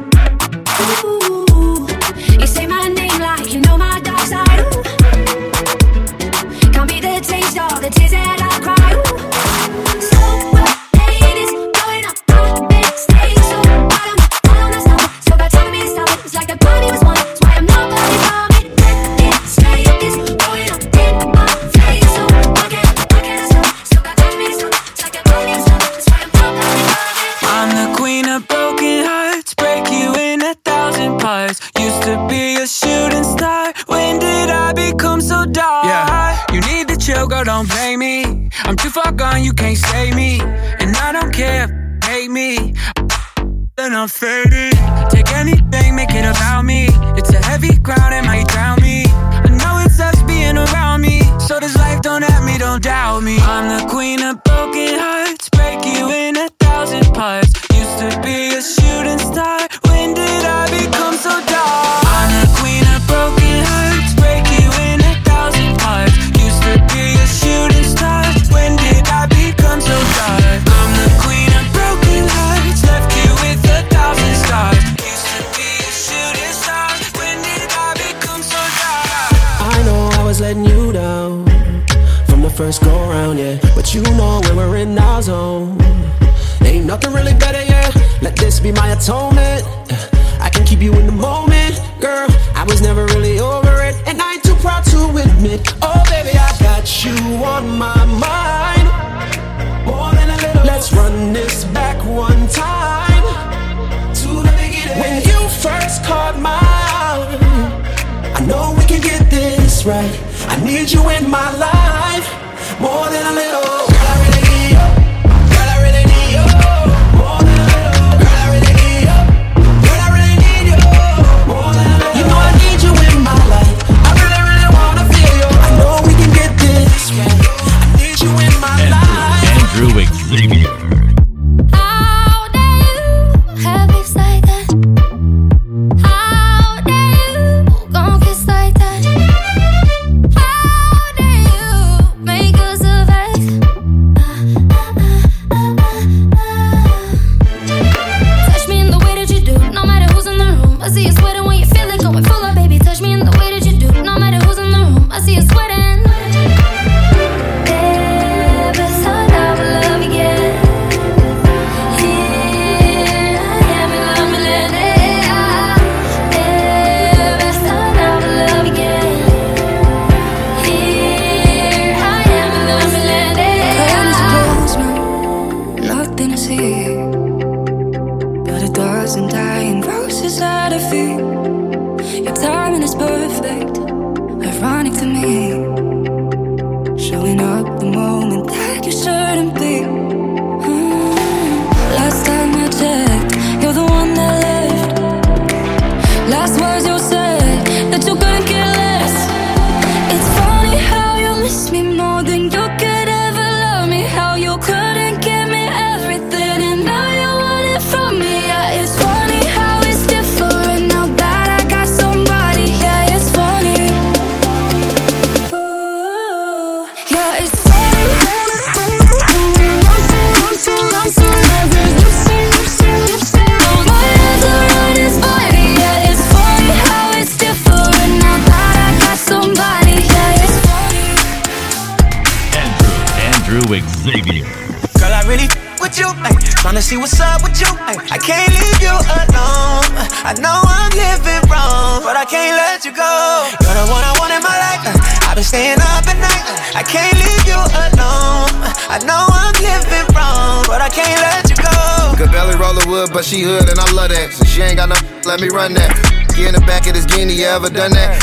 [44.01, 44.50] my face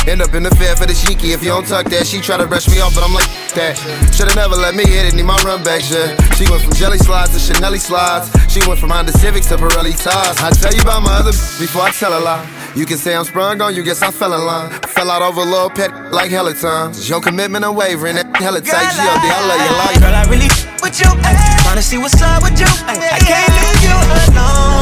[0.08, 2.06] End up in the fair for the sheiky if you don't tuck that.
[2.06, 3.76] She try to brush me off, but I'm like that.
[4.16, 6.16] Should've never let me hit it, need my run back, yeah.
[6.32, 8.32] She went from jelly slides to Chanel slides.
[8.48, 10.40] She went from Honda Civics to Pirelli ties.
[10.40, 12.40] I tell you about my other before I tell a lie.
[12.74, 14.72] You can say I'm sprung on you, guess I fell in line.
[14.96, 17.04] Fell out over a little pet like hella times.
[17.04, 18.88] Your commitment and wavering, that hella tight.
[18.88, 19.28] Girl, G.O.D.
[19.28, 20.00] I love your like.
[20.00, 20.48] Girl, I really
[20.80, 21.10] with you.
[21.20, 21.36] Ay.
[21.68, 22.70] Tryna see what's up with you.
[22.88, 22.96] Ay.
[22.96, 23.92] I can't leave you
[24.32, 24.77] alone.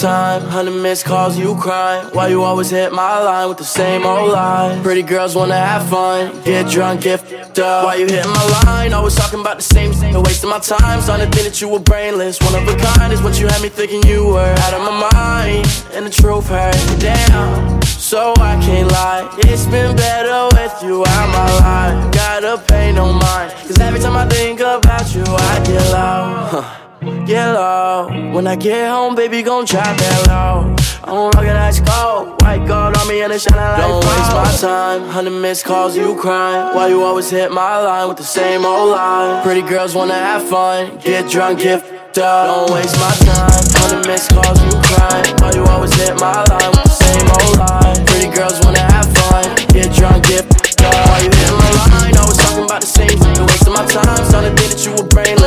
[0.00, 0.42] Time.
[0.42, 2.06] Hundred missed calls, you crying.
[2.14, 4.80] Why you always hit my line with the same old lie?
[4.82, 7.84] Pretty girls wanna have fun, get drunk, get f***ed up.
[7.84, 8.94] Why you hitting my line?
[8.94, 11.02] Always talking about the same thing, wasting my time.
[11.02, 12.40] Starting to think that you were brainless.
[12.40, 14.54] One of a kind is what you had me thinking you were.
[14.64, 17.82] Out of my mind, and the truth hurt down.
[17.82, 22.14] So I can't lie, it's been better with you out my life.
[22.14, 26.89] Gotta pay no mind, cause every time I think about you, I get low.
[27.00, 28.08] Get low.
[28.34, 30.76] When I get home, baby, gon' drop that low.
[31.02, 32.36] I'm rockin' ice cold.
[32.42, 35.08] White gold on me and it's shining like Don't waste my time.
[35.08, 36.76] Hundred missed calls, you crying.
[36.76, 39.40] Why you always hit my line with the same old lie?
[39.42, 40.98] Pretty girls wanna have fun.
[40.98, 42.68] Get drunk, get f***ed up.
[42.68, 43.64] Don't waste my time.
[43.80, 45.24] Hundred missed calls, you crying.
[45.40, 47.96] Why you always hit my line with the same old lie?
[48.08, 49.48] Pretty girls wanna have fun.
[49.72, 51.08] Get drunk, get f***ed up.
[51.08, 52.16] Why you hit my line?
[52.20, 53.40] Always talking about the same thing.
[53.48, 54.20] Wasting my time.
[54.28, 55.39] Starting to think that you were brainless.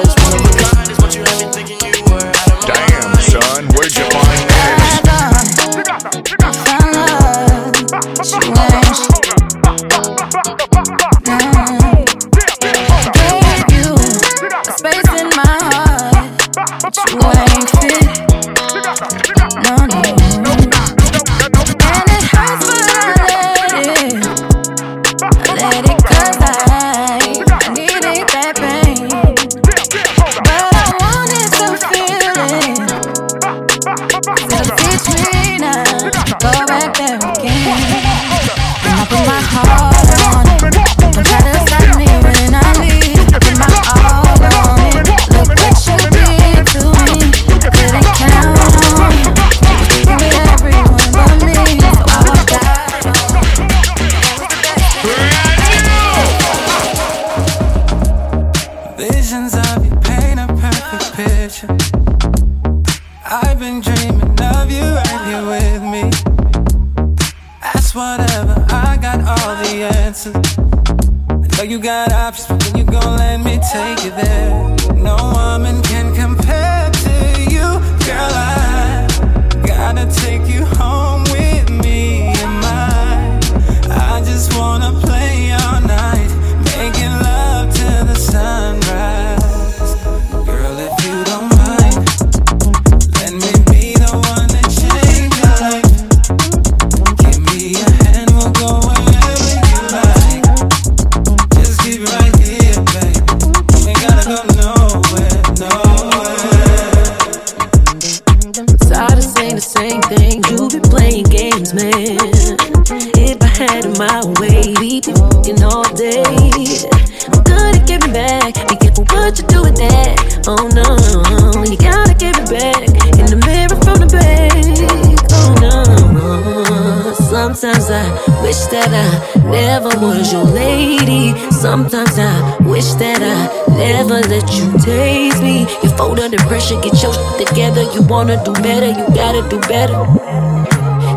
[136.13, 137.83] Fold under pressure, get your shit together.
[137.93, 139.93] You wanna do better, you gotta do better.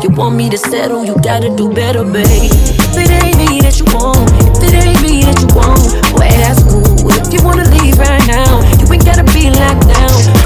[0.01, 2.51] You want me to settle, you gotta do better, babe.
[2.51, 5.81] If it ain't me that you want, if it ain't me that you want,
[6.13, 7.09] well, that's cool.
[7.11, 10.36] If you wanna leave right now, you ain't gotta be locked down.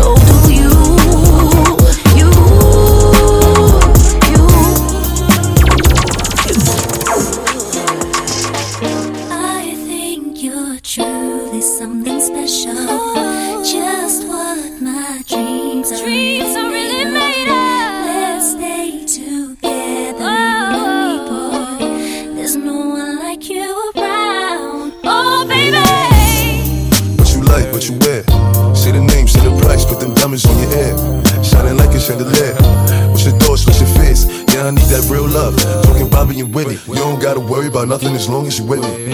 [38.21, 39.13] As long as you with me.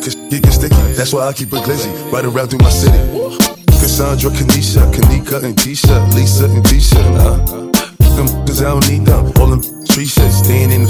[0.00, 1.90] Cause it gets sticky, that's why I keep it glizzy.
[2.10, 2.96] Right around through my city.
[3.80, 7.02] Cassandra, Kanisha, Kanika, and Tisha, Lisa, and Tisha.
[7.12, 7.36] Nah.
[8.16, 9.32] Them cause I don't need them.
[9.38, 10.87] All them tree shit, staying in the.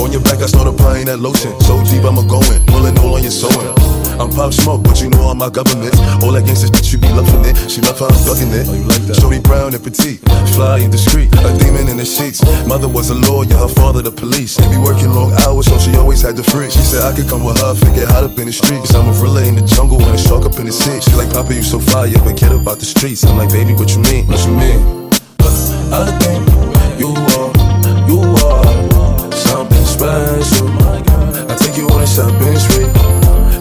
[0.00, 1.52] On your back, I start applying that lotion.
[1.60, 3.68] So deep, I'ma go in, pulling all on your sewing.
[4.16, 5.92] I'm pop smoke, but you know I'm my government.
[6.24, 7.56] All that gangsta shit, you be loving it.
[7.68, 8.64] She love how I'm thugging it.
[8.64, 9.20] Oh, you like that?
[9.20, 10.24] Shorty brown and petite,
[10.56, 11.28] fly and discreet.
[11.44, 12.40] A demon in the sheets.
[12.64, 14.56] Mother was a lawyer, her father the police.
[14.56, 16.72] They be working long hours, so she always had the free.
[16.72, 18.96] She said I could come with her, forget hot up in the streets.
[18.96, 21.00] I'm a gorilla in the jungle and a shark up in the sea.
[21.04, 23.24] She like, Papa, you so fire, forget about the streets.
[23.24, 24.24] I'm like, baby, what you mean?
[24.28, 24.80] What you mean?
[25.92, 26.40] I think
[26.96, 27.52] you are,
[28.08, 28.89] you are
[30.00, 30.68] special.
[31.50, 32.88] I take you on a shopping spree.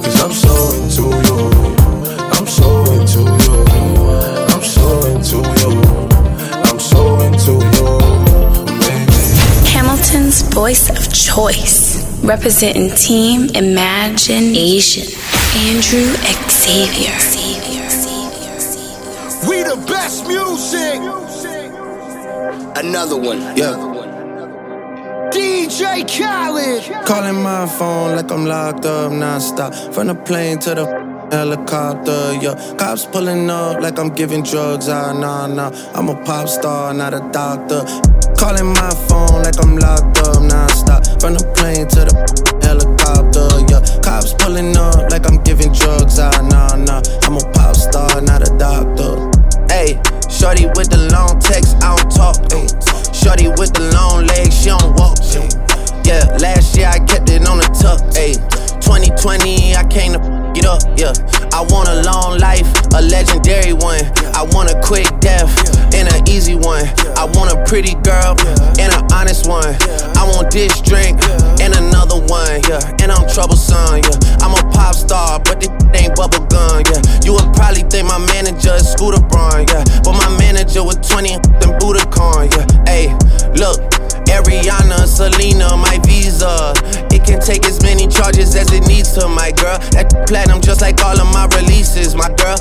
[0.04, 1.40] Cause I'm so into you.
[2.36, 3.58] I'm so into you.
[4.54, 5.72] I'm so into you.
[6.68, 7.90] I'm so into you.
[9.68, 15.04] Hamilton's voice of choice, representing Team Imagination.
[15.68, 16.08] Andrew
[16.48, 17.18] Xavier.
[19.46, 21.00] We the best music.
[22.78, 23.40] Another one.
[23.58, 23.89] Yeah.
[25.80, 27.06] DJ Khaled.
[27.06, 29.94] Calling my phone like I'm locked up nonstop.
[29.94, 30.86] From the plane to the
[31.32, 32.76] helicopter, yeah.
[32.78, 34.90] Cops pulling up like I'm giving drugs.
[34.90, 35.72] Ah, nah, nah.
[35.96, 37.86] I'm a pop star, not a doctor.
[38.36, 41.22] Calling my phone like I'm locked up nonstop.
[41.22, 42.16] From the plane to the
[42.60, 43.80] helicopter, yeah.
[44.04, 46.20] Cops pulling up like I'm giving drugs.
[46.20, 47.02] Ah, nah, nah.
[47.24, 49.32] I'm a pop star, not a doctor.
[49.72, 49.96] Hey,
[50.28, 52.36] shorty with the long text, I don't talk.
[52.52, 52.68] Ay.
[53.16, 55.16] Shorty with the long legs, she don't walk.
[55.20, 55.69] ay.
[56.10, 58.02] Yeah, last year I kept it on the tuck.
[58.18, 58.34] Ayy,
[58.82, 60.82] 2020 I came to f- it up.
[60.98, 61.14] Yeah,
[61.54, 62.66] I want a long life,
[62.98, 64.02] a legendary one.
[64.34, 65.54] I want a quick death
[65.94, 66.90] and an easy one.
[67.14, 68.34] I want a pretty girl
[68.82, 69.70] and an honest one.
[70.18, 71.22] I want this drink
[71.62, 72.58] and another one.
[72.66, 74.02] Yeah, and I'm troublesome.
[74.02, 76.82] Yeah, I'm a pop star, but this ain't bubble gum.
[76.90, 79.70] Yeah, you would probably think my manager is Scooter Braun.
[79.70, 82.50] Yeah, but my manager was 20 and Budokan.
[82.50, 83.14] Yeah, hey,
[83.54, 83.78] look.
[84.32, 86.74] Ariana, Selena, my visa.
[87.12, 89.78] It can take as many charges as it needs to, my girl.
[89.92, 92.58] That platinum just like all of my releases, my girl.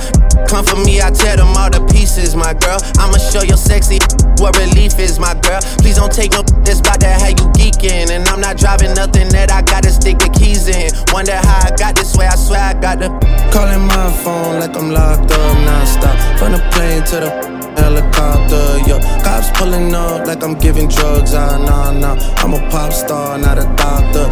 [0.49, 2.79] Come for me, I tear them all to pieces, my girl.
[2.99, 3.99] I'ma show your sexy
[4.41, 5.61] what relief is, my girl.
[5.79, 8.11] Please don't take no that's about that how you geeking.
[8.11, 10.91] And I'm not driving nothing that I gotta stick the keys in.
[11.12, 13.09] Wonder how I got this way, I swear I got the.
[13.53, 16.16] Calling my phone like I'm locked up nonstop.
[16.39, 17.31] From the plane to the
[17.79, 18.99] helicopter, yo.
[19.23, 21.35] Cops pulling up like I'm giving drugs.
[21.35, 22.16] Ah, nah, nah.
[22.38, 24.26] I'm a pop star, not a doctor.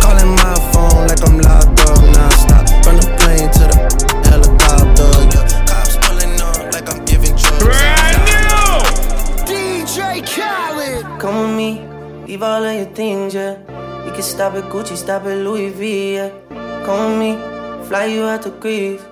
[0.00, 2.64] Calling my phone like I'm locked up nonstop.
[2.84, 3.76] From the plane to the
[4.28, 5.40] helicopter, yo.
[5.66, 7.64] Cops pulling up like I'm giving drugs.
[7.64, 8.84] Brand new!
[9.48, 11.20] DJ Khaled.
[11.20, 11.70] Come with me,
[12.26, 13.58] leave all of your things, yeah.
[14.04, 16.30] You can stop at Gucci, stop at Louis V, yeah.
[16.84, 19.02] Come with me, fly you out to Greece.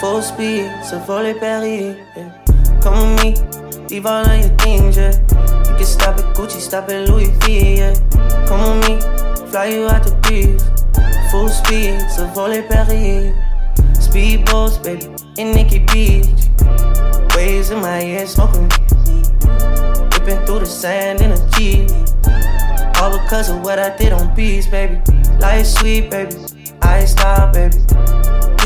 [0.00, 2.30] Full speed, so volley Paris, yeah.
[2.80, 3.34] Come with me,
[3.90, 5.12] leave all of your things, yeah.
[5.70, 7.94] You can stop at Gucci, stop at Louis V, yeah.
[8.46, 10.62] Come with me, fly you out to Greece.
[11.30, 13.34] Full speed, so volley Paris.
[13.98, 16.26] Speedboats, baby, in Nikki Beach.
[17.34, 18.68] Waves in my ear, smoking
[20.12, 21.90] Ripping through the sand in a Jeep.
[23.00, 25.00] All because of what I did on beats, baby.
[25.38, 26.36] Life sweet, baby.
[26.82, 27.76] I stop, baby.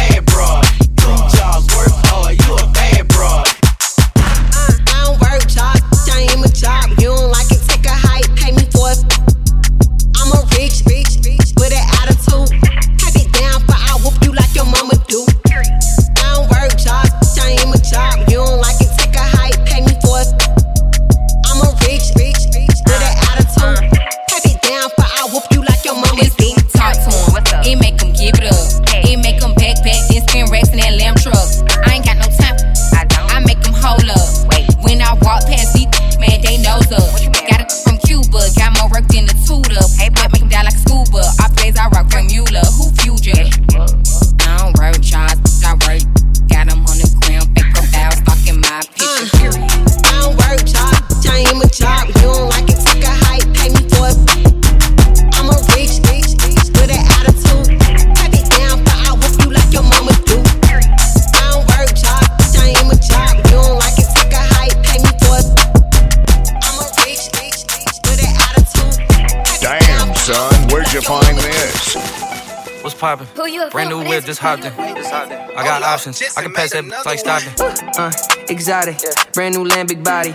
[73.01, 73.27] poppin'?
[73.35, 74.73] Who you a Brand new whip, just hopped in.
[74.73, 76.23] I got options.
[76.37, 77.53] I can pass that like Stockton.
[77.99, 78.13] Uh,
[78.49, 78.99] exotic,
[79.33, 80.35] brand new land, big body.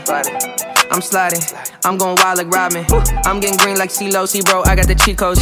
[0.92, 1.42] I'm sliding.
[1.84, 2.86] I'm going wild like Robin.
[3.26, 4.64] I'm getting green like CeeLo, C bro.
[4.64, 5.42] I got the cheat codes.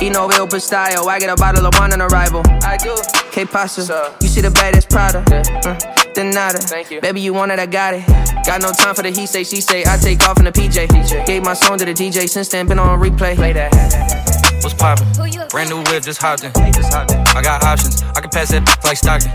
[0.00, 1.08] Eno open style.
[1.08, 2.42] I get a bottle of wine on arrival.
[2.62, 2.96] I do.
[3.32, 4.14] K pasta.
[4.20, 5.18] You see the baddest Prada.
[5.66, 6.58] Uh, then nada.
[6.58, 7.00] Thank you.
[7.00, 8.06] Baby, you want it, I got it.
[8.46, 9.84] Got no time for the he say, she say.
[9.86, 11.26] I take off in the PJ.
[11.26, 12.28] Gave my song to the DJ.
[12.28, 13.34] Since then, been on replay.
[13.34, 14.35] Play that.
[14.66, 15.06] What's poppin'?
[15.50, 16.50] Brand new whip, just hopped in.
[16.50, 19.30] I got options, I can pass that like Stockton.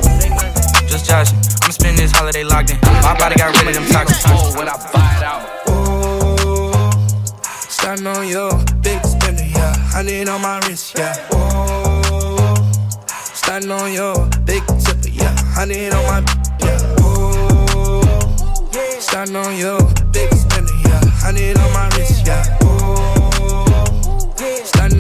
[0.92, 2.78] Just joshing, I'ma spend this holiday locked in.
[3.00, 4.26] My body got rid of them oh, toxins.
[4.28, 5.48] Oh, when I buy it out.
[7.48, 8.52] Starting on you,
[8.82, 9.74] big spender, yeah.
[9.96, 11.16] Honey on my wrist, yeah.
[11.32, 12.54] Oh,
[13.34, 15.34] starting on you, big tipper, yeah.
[15.56, 16.20] Honey on my,
[16.60, 16.96] yeah.
[17.00, 18.04] Oh,
[19.00, 19.80] starting on you,
[20.12, 21.00] big spender, yeah.
[21.24, 22.58] Honey on my wrist, yeah.
[22.64, 23.11] Oh,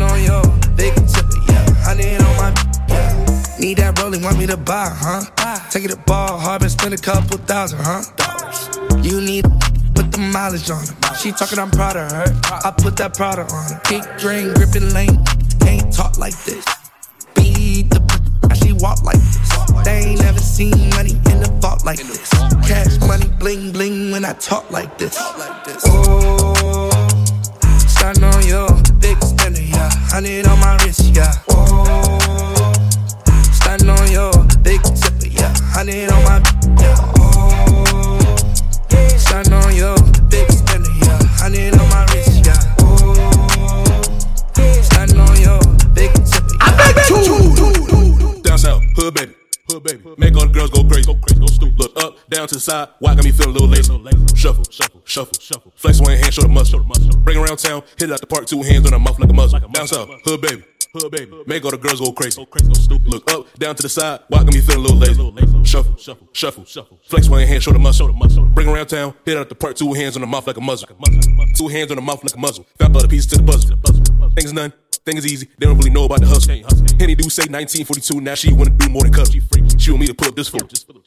[0.01, 1.65] starting on you, big tipper, yeah.
[1.83, 2.53] Honey on my,
[2.87, 3.59] yeah.
[3.59, 5.69] Need that rolling, want me to buy, huh?
[5.69, 8.01] Take it to ball, hard, and spend a couple thousand, huh?
[8.17, 9.05] Dollars.
[9.05, 9.45] You need
[9.93, 11.15] put the mileage on her.
[11.15, 12.25] She talking, I'm proud of her.
[12.65, 13.79] I put that product on her.
[13.83, 15.23] Kick, drain, gripping lane.
[15.65, 16.65] Ain't talk like this.
[17.35, 18.01] Beat the
[18.55, 19.49] she walk like this.
[19.85, 22.29] They ain't never seen money in the vault like this.
[22.67, 25.15] Cash money, bling bling when I talk like this.
[25.85, 26.89] Oh,
[27.87, 28.90] starting on you, big
[29.21, 29.89] spender, yeah.
[30.11, 31.31] Honey on my wrist, yeah.
[31.49, 32.73] Oh,
[33.53, 34.31] starting on you,
[34.63, 35.53] big tipper, yeah.
[35.73, 36.41] Honey on my,
[36.79, 36.95] yeah.
[37.17, 38.19] Oh,
[39.17, 39.95] starting on you,
[40.29, 41.19] big spender, yeah.
[41.39, 42.75] Honey on my wrist, yeah.
[42.79, 43.13] Oh,
[44.83, 45.59] starting on you,
[45.93, 46.67] big tipper, yeah.
[46.67, 49.40] I bet Down south, hood baby.
[49.71, 50.03] Hood baby.
[50.17, 51.07] Make all the girls go crazy.
[51.07, 51.39] Go crazy.
[51.39, 51.79] Go stupid.
[51.79, 52.89] Look up, down to the side.
[52.99, 54.35] Why got me feeling a little lazy?
[54.35, 55.71] Shuffle, shuffle, shuffle, shuffle.
[55.75, 56.83] Flex one hand, show the muscle.
[57.23, 59.33] Bring around town, hit it out the park, two hands on her mouth like a
[59.33, 59.61] muzzle.
[59.71, 60.63] Bounce up, hood baby.
[60.93, 61.31] Hood baby.
[61.47, 62.35] Make all the girls go crazy.
[62.35, 62.67] Go crazy.
[62.67, 63.07] Go stupid.
[63.07, 64.19] Look up, down to the side.
[64.27, 65.63] Why got me feeling a little lazy?
[65.63, 66.99] Shuffle, shuffle, shuffle, shuffle.
[67.07, 68.11] Flex one hand, show the muscle.
[68.11, 70.61] Bring around town, hit it out the park, two hands on the mouth like a
[70.61, 70.89] muzzle.
[71.55, 72.67] Two hands on the mouth like a muzzle.
[72.77, 73.77] Found the pieces to the puzzle.
[74.35, 74.73] Things none.
[75.03, 76.53] Thing is easy, they don't really know about the hustle.
[76.99, 79.33] Henny do say 1942, now she wanna do more than cuddle.
[79.79, 80.61] She want me to pull up this fool.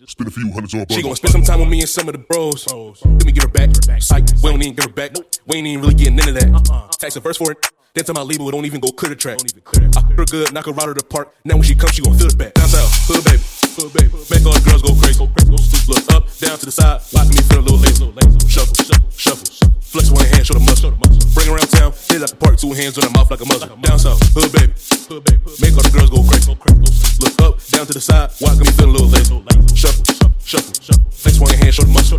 [0.07, 2.13] Spend a few hundreds on She gon' spend some time with me and some of
[2.15, 2.67] the bros.
[3.05, 3.71] Let me give her back.
[4.03, 5.13] Psych, we don't even give her back.
[5.47, 6.97] We ain't even really getting into that.
[6.99, 7.59] Tax the verse for it.
[7.95, 9.39] Then tell my label, it don't even go clear the track.
[9.63, 9.87] Clear.
[9.95, 11.31] I put her good, knock her out of the park.
[11.47, 12.55] Now when she comes, she gon' feel it back.
[12.59, 13.39] Down south, hood baby.
[13.79, 14.11] Hood baby.
[14.35, 15.23] Make all the girls go crazy.
[15.23, 15.55] Go crazy.
[15.55, 15.95] Go stupid.
[15.95, 16.99] Look up, down to the side.
[17.15, 18.03] Watch me feel a little lazy.
[18.51, 19.47] Shuffle, shuffle, shuffle.
[19.79, 20.91] Flex one hand, show the muscle.
[21.39, 23.79] Bring around town, hit out the park, two hands on her mouth like a muzzle.
[23.79, 24.75] Down south, hood baby.
[25.07, 25.47] Hood baby.
[25.63, 26.51] Make all the girls go crazy.
[26.51, 28.35] Look up, down to the side.
[28.43, 29.39] Got me feel a little lazy?
[29.71, 30.03] Shuffle,
[30.43, 31.07] shuffle, shuffle.
[31.15, 32.19] Flex one hand, show the muscle.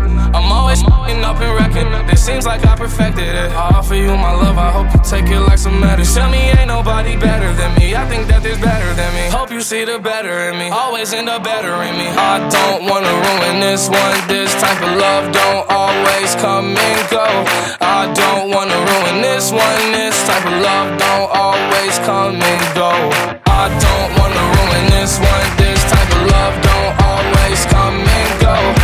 [0.61, 1.89] Always fing up and wrecking.
[2.13, 3.49] It seems like I perfected it.
[3.51, 6.21] I offer you my love, I hope you take it like some medicine.
[6.21, 7.95] Tell me ain't nobody better than me.
[7.95, 9.25] I think that there's better than me.
[9.33, 10.69] Hope you see the better in me.
[10.69, 12.07] Always end up better in me.
[12.13, 14.15] I don't wanna ruin this one.
[14.29, 17.25] This type of love don't always come and go.
[17.81, 19.81] I don't wanna ruin this one.
[19.97, 22.93] This type of love don't always come and go.
[23.49, 25.47] I don't wanna ruin this one.
[25.57, 28.80] This type of love don't always come and go.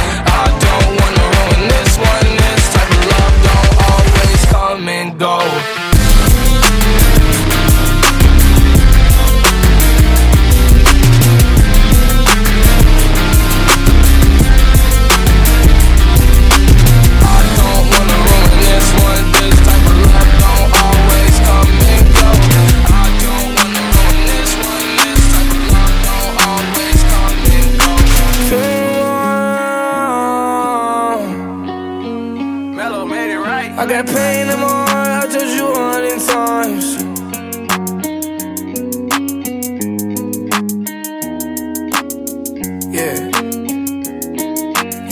[33.79, 37.16] I got pain in my heart, I told you a hundred times.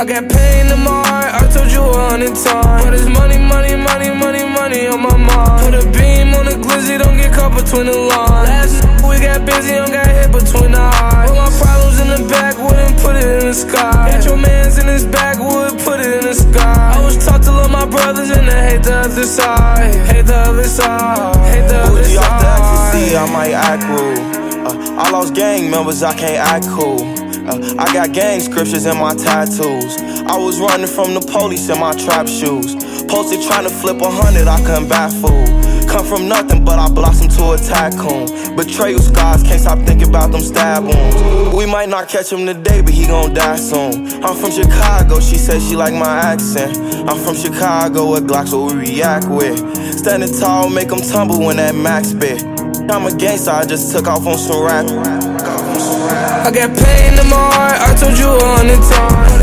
[0.06, 2.86] I got pain in my heart, I told you a hundred times.
[2.86, 5.65] But it's money, money, money, money, money on my mind.
[5.65, 8.45] Put a beam on the glizzy, don't get caught between the lines.
[8.45, 11.26] Last we got busy, don't got hit between the eyes.
[11.26, 14.14] Put my problems in the backwood and put it in the sky.
[14.14, 16.94] Got your mans in his backwood, put it in the sky.
[16.94, 19.90] I was taught to love my brothers and to hate the other side.
[20.06, 21.34] Hate the other side.
[21.49, 22.94] Hate the other Bougie off the side.
[22.94, 24.22] ecstasy, I might act rude.
[24.69, 27.02] Uh, I lost gang members, I can't act cool.
[27.45, 29.94] Uh, I got gang scriptures in my tattoos.
[30.36, 32.76] I was running from the police in my trap shoes.
[33.07, 35.48] Posted trying to flip a hundred, I couldn't bat fool.
[35.88, 38.28] Come from nothing, but I blossomed to a tycoon.
[38.53, 41.56] Betrayal scars, can't stop thinking about them stab wounds.
[41.56, 44.12] We might not catch him today, but he gon' die soon.
[44.26, 46.76] I'm from Chicago, she said she like my accent.
[47.07, 49.56] I'm from Chicago, what Glocks what we react with.
[49.98, 52.44] Standing tall, make them tumble when that max bit.
[52.91, 54.84] I'm a gangster, I just took off on some rap.
[54.84, 59.35] I got pain in my heart, I told you a hundred times.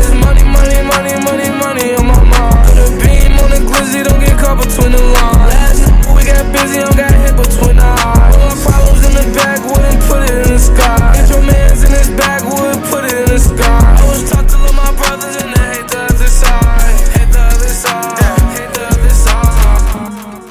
[0.93, 2.69] Money, money, money, on my mind.
[2.69, 5.49] Put a beam on the glizzy, don't get caught between the lines.
[5.49, 8.35] Last night we got busy, don't got hit between the eyes.
[8.37, 11.17] Put my problems in the backwood and put it in the sky.
[11.17, 13.97] Get your mans in his backwood, put it in the sky.
[13.97, 16.93] I was taught to love my brothers and to hate the other side.
[17.17, 18.21] Hate the other side.
[18.53, 20.45] Hate the other side.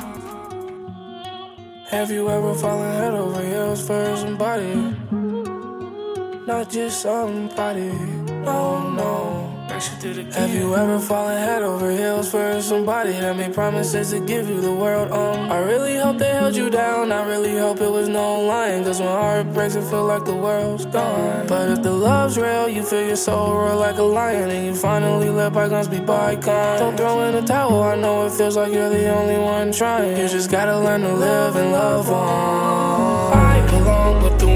[1.87, 4.75] Have you ever fallen head over heels for somebody?
[6.51, 7.93] Not just somebody.
[8.43, 9.52] No, no.
[9.83, 14.61] Have you ever fallen head over heels for somebody that made promises to give you
[14.61, 15.11] the world?
[15.11, 17.11] Um, I really hope they held you down.
[17.11, 18.85] I really hope it was no lying.
[18.85, 21.49] Cause when heart breaks, it feel like the world's gone.
[21.49, 24.51] But if the love's real, you feel your soul roar like a lion.
[24.51, 26.79] And you finally let bygones be bygones.
[26.79, 27.83] Don't throw in the towel.
[27.83, 30.17] I know it feels like you're the only one trying.
[30.17, 33.12] You just gotta learn to live and love on.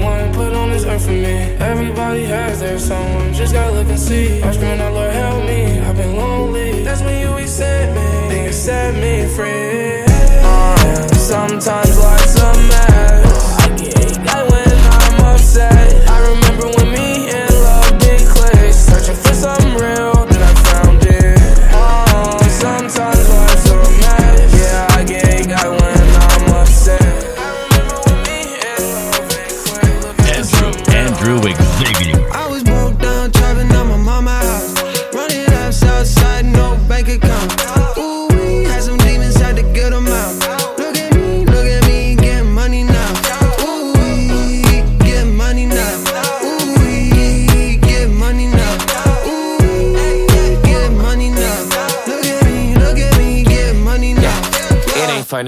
[0.09, 1.35] With put on this earth for me.
[1.71, 4.41] Everybody has their someone, just gotta look and see.
[4.41, 5.79] I scream out, Lord, help me.
[5.79, 6.83] I've been lonely.
[6.83, 8.45] That's when you reset me.
[8.45, 10.03] You set me free.
[10.43, 13.59] Uh, sometimes life's a mess.
[13.59, 16.09] I get when I'm upset.
[16.09, 18.73] I remember when me and love did click.
[18.73, 20.06] Searching for something real,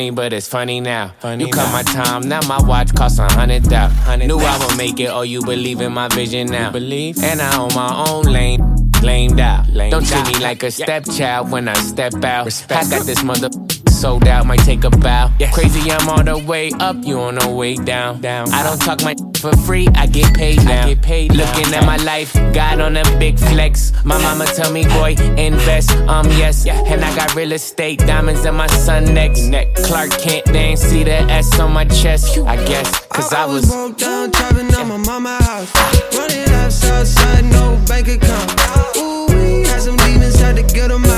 [0.10, 1.14] funny, but it's funny now.
[1.38, 4.28] you cut my time, now my watch costs a hundred thousand.
[4.28, 6.72] Knew I would make it, oh, you believe in my vision now.
[6.72, 7.22] believe?
[7.24, 8.62] And I own my own lane.
[9.02, 9.66] Lamed out.
[9.74, 12.66] Don't treat me like a stepchild when I step out.
[12.70, 13.50] I got this mother
[14.00, 15.30] sold out, might take a bow.
[15.52, 18.22] Crazy, I'm all the way up, you on the way down.
[18.22, 18.50] down.
[18.54, 20.88] I don't talk my for free, I get paid now.
[20.88, 23.92] get paid Looking at my life, God on a big flex.
[24.06, 26.66] My mama tell me, boy, invest, um, yes.
[26.66, 29.48] And I got real estate, diamonds in my son next.
[29.48, 29.68] Neck.
[29.76, 33.06] Clark Kent, they ain't see the S on my chest, I guess.
[33.08, 33.66] Cause I was.
[33.66, 36.16] broke down, trapping on my mama house.
[36.16, 38.50] Running up Southside, no bank account.
[38.98, 41.09] Ooh, we had some demons, had to get them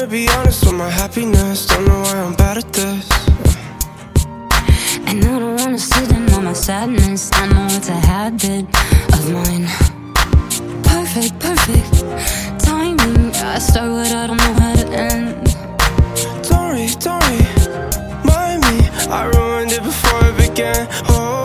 [0.00, 1.66] to be honest with my happiness.
[1.66, 3.08] Don't know why I'm bad at this.
[5.06, 7.30] And I don't wanna sit in on my sadness.
[7.34, 8.66] I know it's a habit
[9.14, 9.66] of mine.
[10.82, 11.94] Perfect, perfect
[12.58, 13.30] timing.
[13.36, 15.54] I start what I don't know how to end.
[16.48, 17.44] Don't worry, don't worry.
[18.26, 18.76] Mind me,
[19.18, 20.88] I ruined it before it began.
[21.08, 21.43] Oh,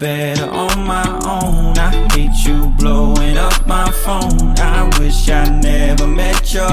[0.00, 1.76] better on my own.
[1.78, 4.58] I hate you blowing up my phone.
[4.58, 6.66] I wish I never met you.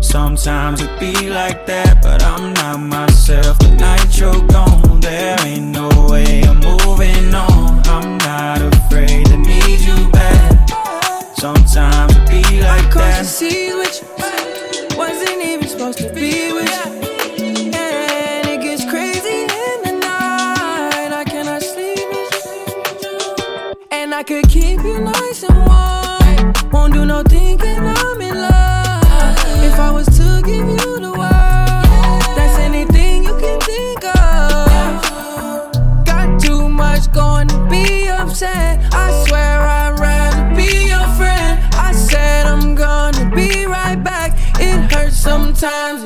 [0.00, 3.58] Sometimes it be like that, but I'm not myself.
[3.58, 7.82] The night you're gone, there ain't no way I'm moving on.
[7.86, 10.70] I'm not afraid to need you back.
[11.36, 12.90] Sometimes it be like that.
[12.92, 14.17] crossed the seas with you.
[26.88, 29.36] Won't do no thinking I'm in love.
[29.62, 36.06] If I was to give you the world, that's anything you can think of.
[36.06, 38.80] Got too much going to be upset.
[38.94, 41.60] I swear I'd rather be your friend.
[41.74, 44.38] I said I'm gonna be right back.
[44.58, 46.04] It hurts sometimes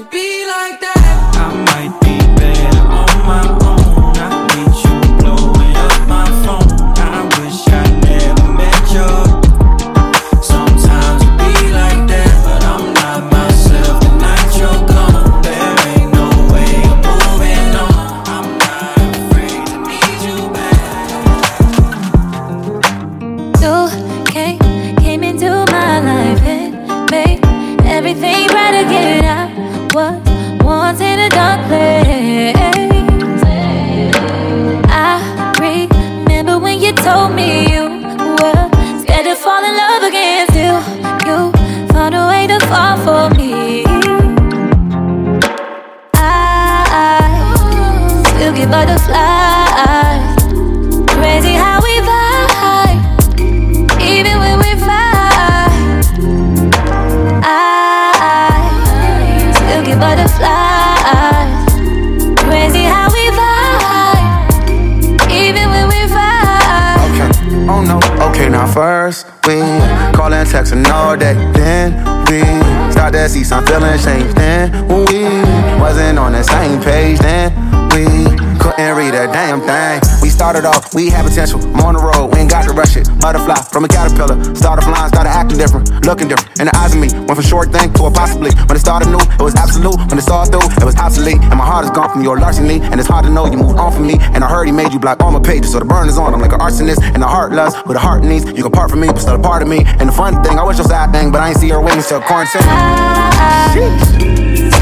[80.94, 81.60] we have potential.
[81.73, 83.09] I'm on the road, we ain't got to rush it.
[83.20, 84.36] Butterfly from a caterpillar.
[84.55, 86.60] Started flying, started acting different, looking different.
[86.60, 88.52] In the eyes of me, went from short thing to a possibly.
[88.69, 89.97] When it started new, it was absolute.
[90.09, 91.40] When it saw through, it was obsolete.
[91.48, 92.81] And my heart is gone from your larceny.
[92.93, 94.16] And it's hard to know you moved on from me.
[94.36, 95.73] And I heard he made you block all my pages.
[95.73, 96.35] So the burn is on.
[96.35, 97.01] I'm like an arsonist.
[97.02, 98.44] And the heart loves what the heart needs.
[98.44, 99.85] You can part from me, but still a part of me.
[100.01, 102.06] And the fun thing, I wish your side thing, but I ain't see her wings
[102.09, 102.60] till quarantine.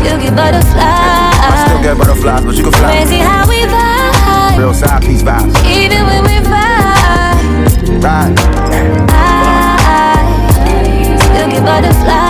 [0.01, 1.39] Still get butterflies.
[1.39, 2.91] I still get butterflies, but you can fly.
[2.99, 4.10] Crazy how we vibe,
[4.61, 5.57] Real side piece vibes.
[5.65, 7.41] even when we fight.
[8.05, 8.37] Right.
[9.09, 12.30] I still get butterflies.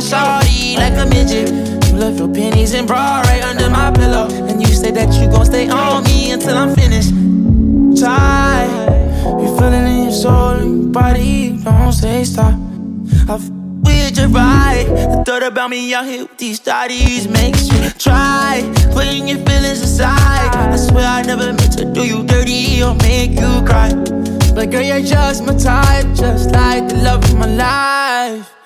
[0.00, 1.50] Shawty, like a midget.
[1.90, 4.28] You left your pennies and bra right under my pillow.
[4.48, 7.10] And you say that you gon' stay on me until I'm finished.
[8.00, 8.66] Try.
[9.24, 12.54] You feeling in your soul and your body, don't say stop.
[13.28, 13.50] I f-
[13.84, 14.86] with your ride.
[14.88, 18.62] The thought about me out here with these studies makes you try
[18.92, 20.54] putting your feelings aside.
[20.54, 23.90] I swear I never meant to do you dirty or make you cry.
[24.54, 28.59] But girl, you're just my type, just like the love of my life.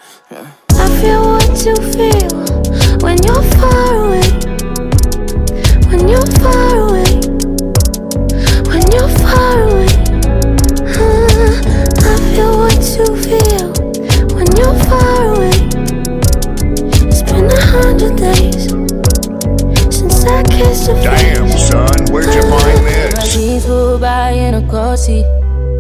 [0.94, 2.34] I feel what you feel
[3.02, 4.22] when you're far away.
[5.90, 7.18] When you're far away.
[8.70, 9.90] When you're far away.
[10.94, 11.50] Uh,
[11.98, 13.72] I feel what you feel
[14.36, 15.50] when you're far away.
[17.10, 18.70] It's been a hundred days
[19.90, 23.14] since I kissed your Damn, son, where'd you find this?
[23.16, 25.26] My jeans pulled by in a car seat.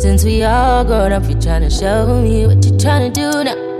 [0.00, 3.73] Since we all grown up, you tryna show me what you tryna do now.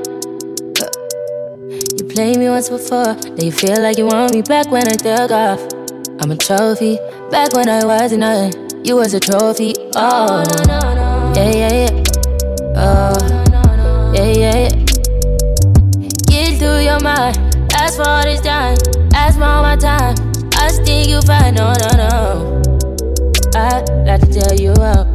[2.14, 5.32] Played me once before, now you feel like you want me back when I took
[5.32, 5.60] off.
[6.20, 6.96] I'm a trophy,
[7.28, 9.74] back when I wasn't nothing, you was a trophy.
[9.96, 10.44] Oh,
[11.34, 12.02] yeah, yeah, yeah.
[12.76, 14.68] Oh, yeah, yeah, yeah.
[16.28, 17.36] Get through your mind,
[17.72, 18.76] ask for all this time,
[19.12, 20.14] ask for all my time.
[20.54, 22.62] I still you find, no, no, no.
[23.56, 25.08] I like to tell you up,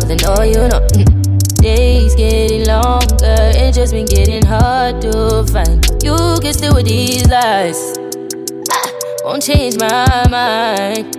[0.00, 0.80] cause I know you know.
[0.80, 1.36] Mm-hmm.
[1.60, 5.85] Days getting longer, it just been getting hard to find.
[6.06, 7.98] You can still with these lies.
[9.24, 11.16] Won't change my mind.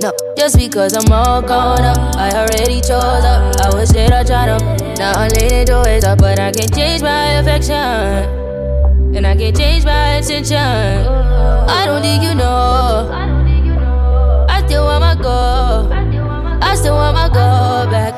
[0.00, 3.60] No, just because I'm all caught up, I already chose up.
[3.60, 4.62] I was dead, I tried up.
[4.96, 7.76] Now I'm leaning towards up, but I can change my affection.
[9.14, 10.56] And I can change my attention.
[10.56, 13.10] I don't think you know.
[14.48, 15.92] I still want my girl.
[16.62, 18.14] I still want my girl back.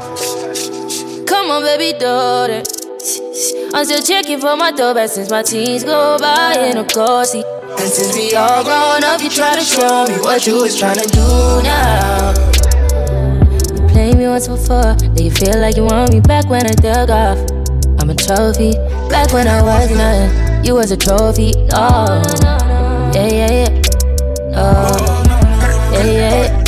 [1.26, 2.85] Come on, baby, do it.
[3.06, 7.46] I'm still checking for my throwback since my teens go by in a seat.
[7.78, 10.98] And since we all grown up, you try to show me what you was trying
[10.98, 12.34] to do now.
[13.76, 16.72] You played me once before, do you feel like you want me back when I
[16.72, 17.38] dug off?
[18.00, 18.72] I'm a trophy,
[19.08, 21.52] back when I was nothing, you was a trophy.
[21.74, 22.22] Oh,
[23.14, 23.82] yeah, yeah, yeah.
[24.56, 25.22] Oh,
[25.92, 26.65] yeah, yeah, yeah.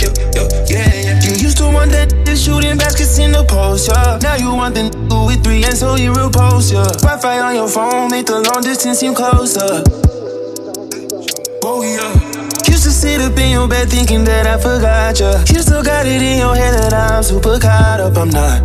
[2.39, 4.19] Shooting baskets in the post, yeah.
[4.23, 6.85] Now you want the n- with three and so you repose, yeah.
[7.03, 9.83] Wi-Fi on your phone make the long distance seem closer.
[11.65, 12.13] Oh yeah.
[12.71, 15.43] Used to sit up in your bed thinking that I forgot ya.
[15.53, 18.17] You still got it in your head that I'm super caught up.
[18.17, 18.63] I'm not.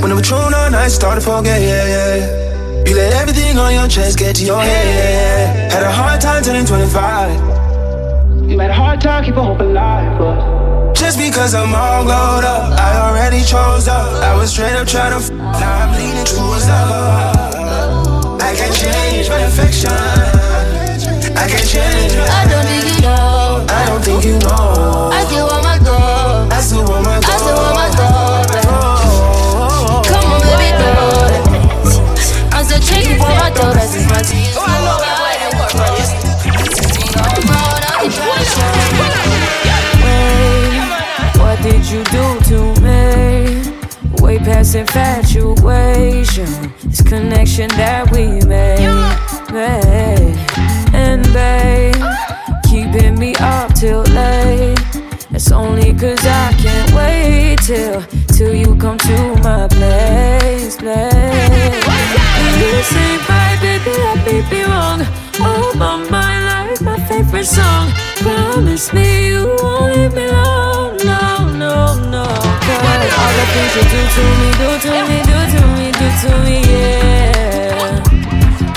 [0.00, 2.84] When the patrol all night started to forget, yeah, yeah.
[2.86, 4.86] You let everything on your chest get to your head.
[4.86, 5.72] yeah, yeah.
[5.72, 7.59] Had a hard time turning 25.
[8.50, 10.18] You had a hard time keeping hope alive.
[10.18, 14.10] But just because I'm all glowed up, I already chose up.
[14.24, 17.54] I was straight up trying to f- now I'm leaning towards love.
[18.42, 19.94] I can't change my affection.
[21.38, 22.10] I can't change.
[22.18, 23.66] I don't think you know.
[23.70, 25.14] I don't think you know.
[25.14, 26.50] I still want my girl.
[26.50, 27.30] I still want my girl.
[27.30, 28.62] I still want my daughter.
[30.10, 31.46] Come on, baby, do it.
[31.86, 32.50] Oh.
[32.50, 35.09] I'm still checking for my daughter since my teens oh,
[41.60, 43.60] What did you do to me?
[44.22, 46.72] Way past infatuation.
[46.82, 48.88] This connection that we made,
[49.52, 50.38] made.
[50.94, 52.02] And babe,
[52.64, 54.78] keeping me up till late.
[55.32, 61.84] It's only cause I can't wait till till you come to my place, place.
[62.56, 65.00] You say bye, baby, I may be wrong.
[65.40, 67.90] Oh, my mind, like my favorite song.
[68.16, 70.69] Promise me you won't leave me alone.
[71.96, 72.24] No.
[72.24, 76.06] Cause all the things you do to me, do to me, do to me, do
[76.22, 77.98] to me, yeah.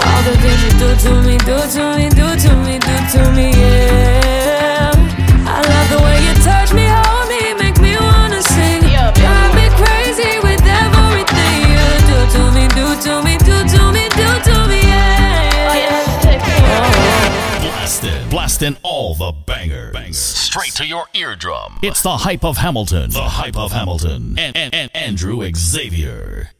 [0.01, 3.21] All the things you do to me, do to me, do to me, do to
[3.31, 4.91] me, yeah.
[5.45, 8.81] I love the way you touch me, hold me, make me wanna sing.
[8.81, 14.03] Drive me crazy with everything you do to me, do to me, do to me,
[14.09, 16.01] do to me, yeah.
[17.61, 19.42] Blasting, blasting all the.
[20.53, 21.79] Straight to your eardrum.
[21.81, 23.09] It's the hype of Hamilton.
[23.09, 24.37] The hype of Hamilton.
[24.37, 26.51] And, and, and Andrew Xavier.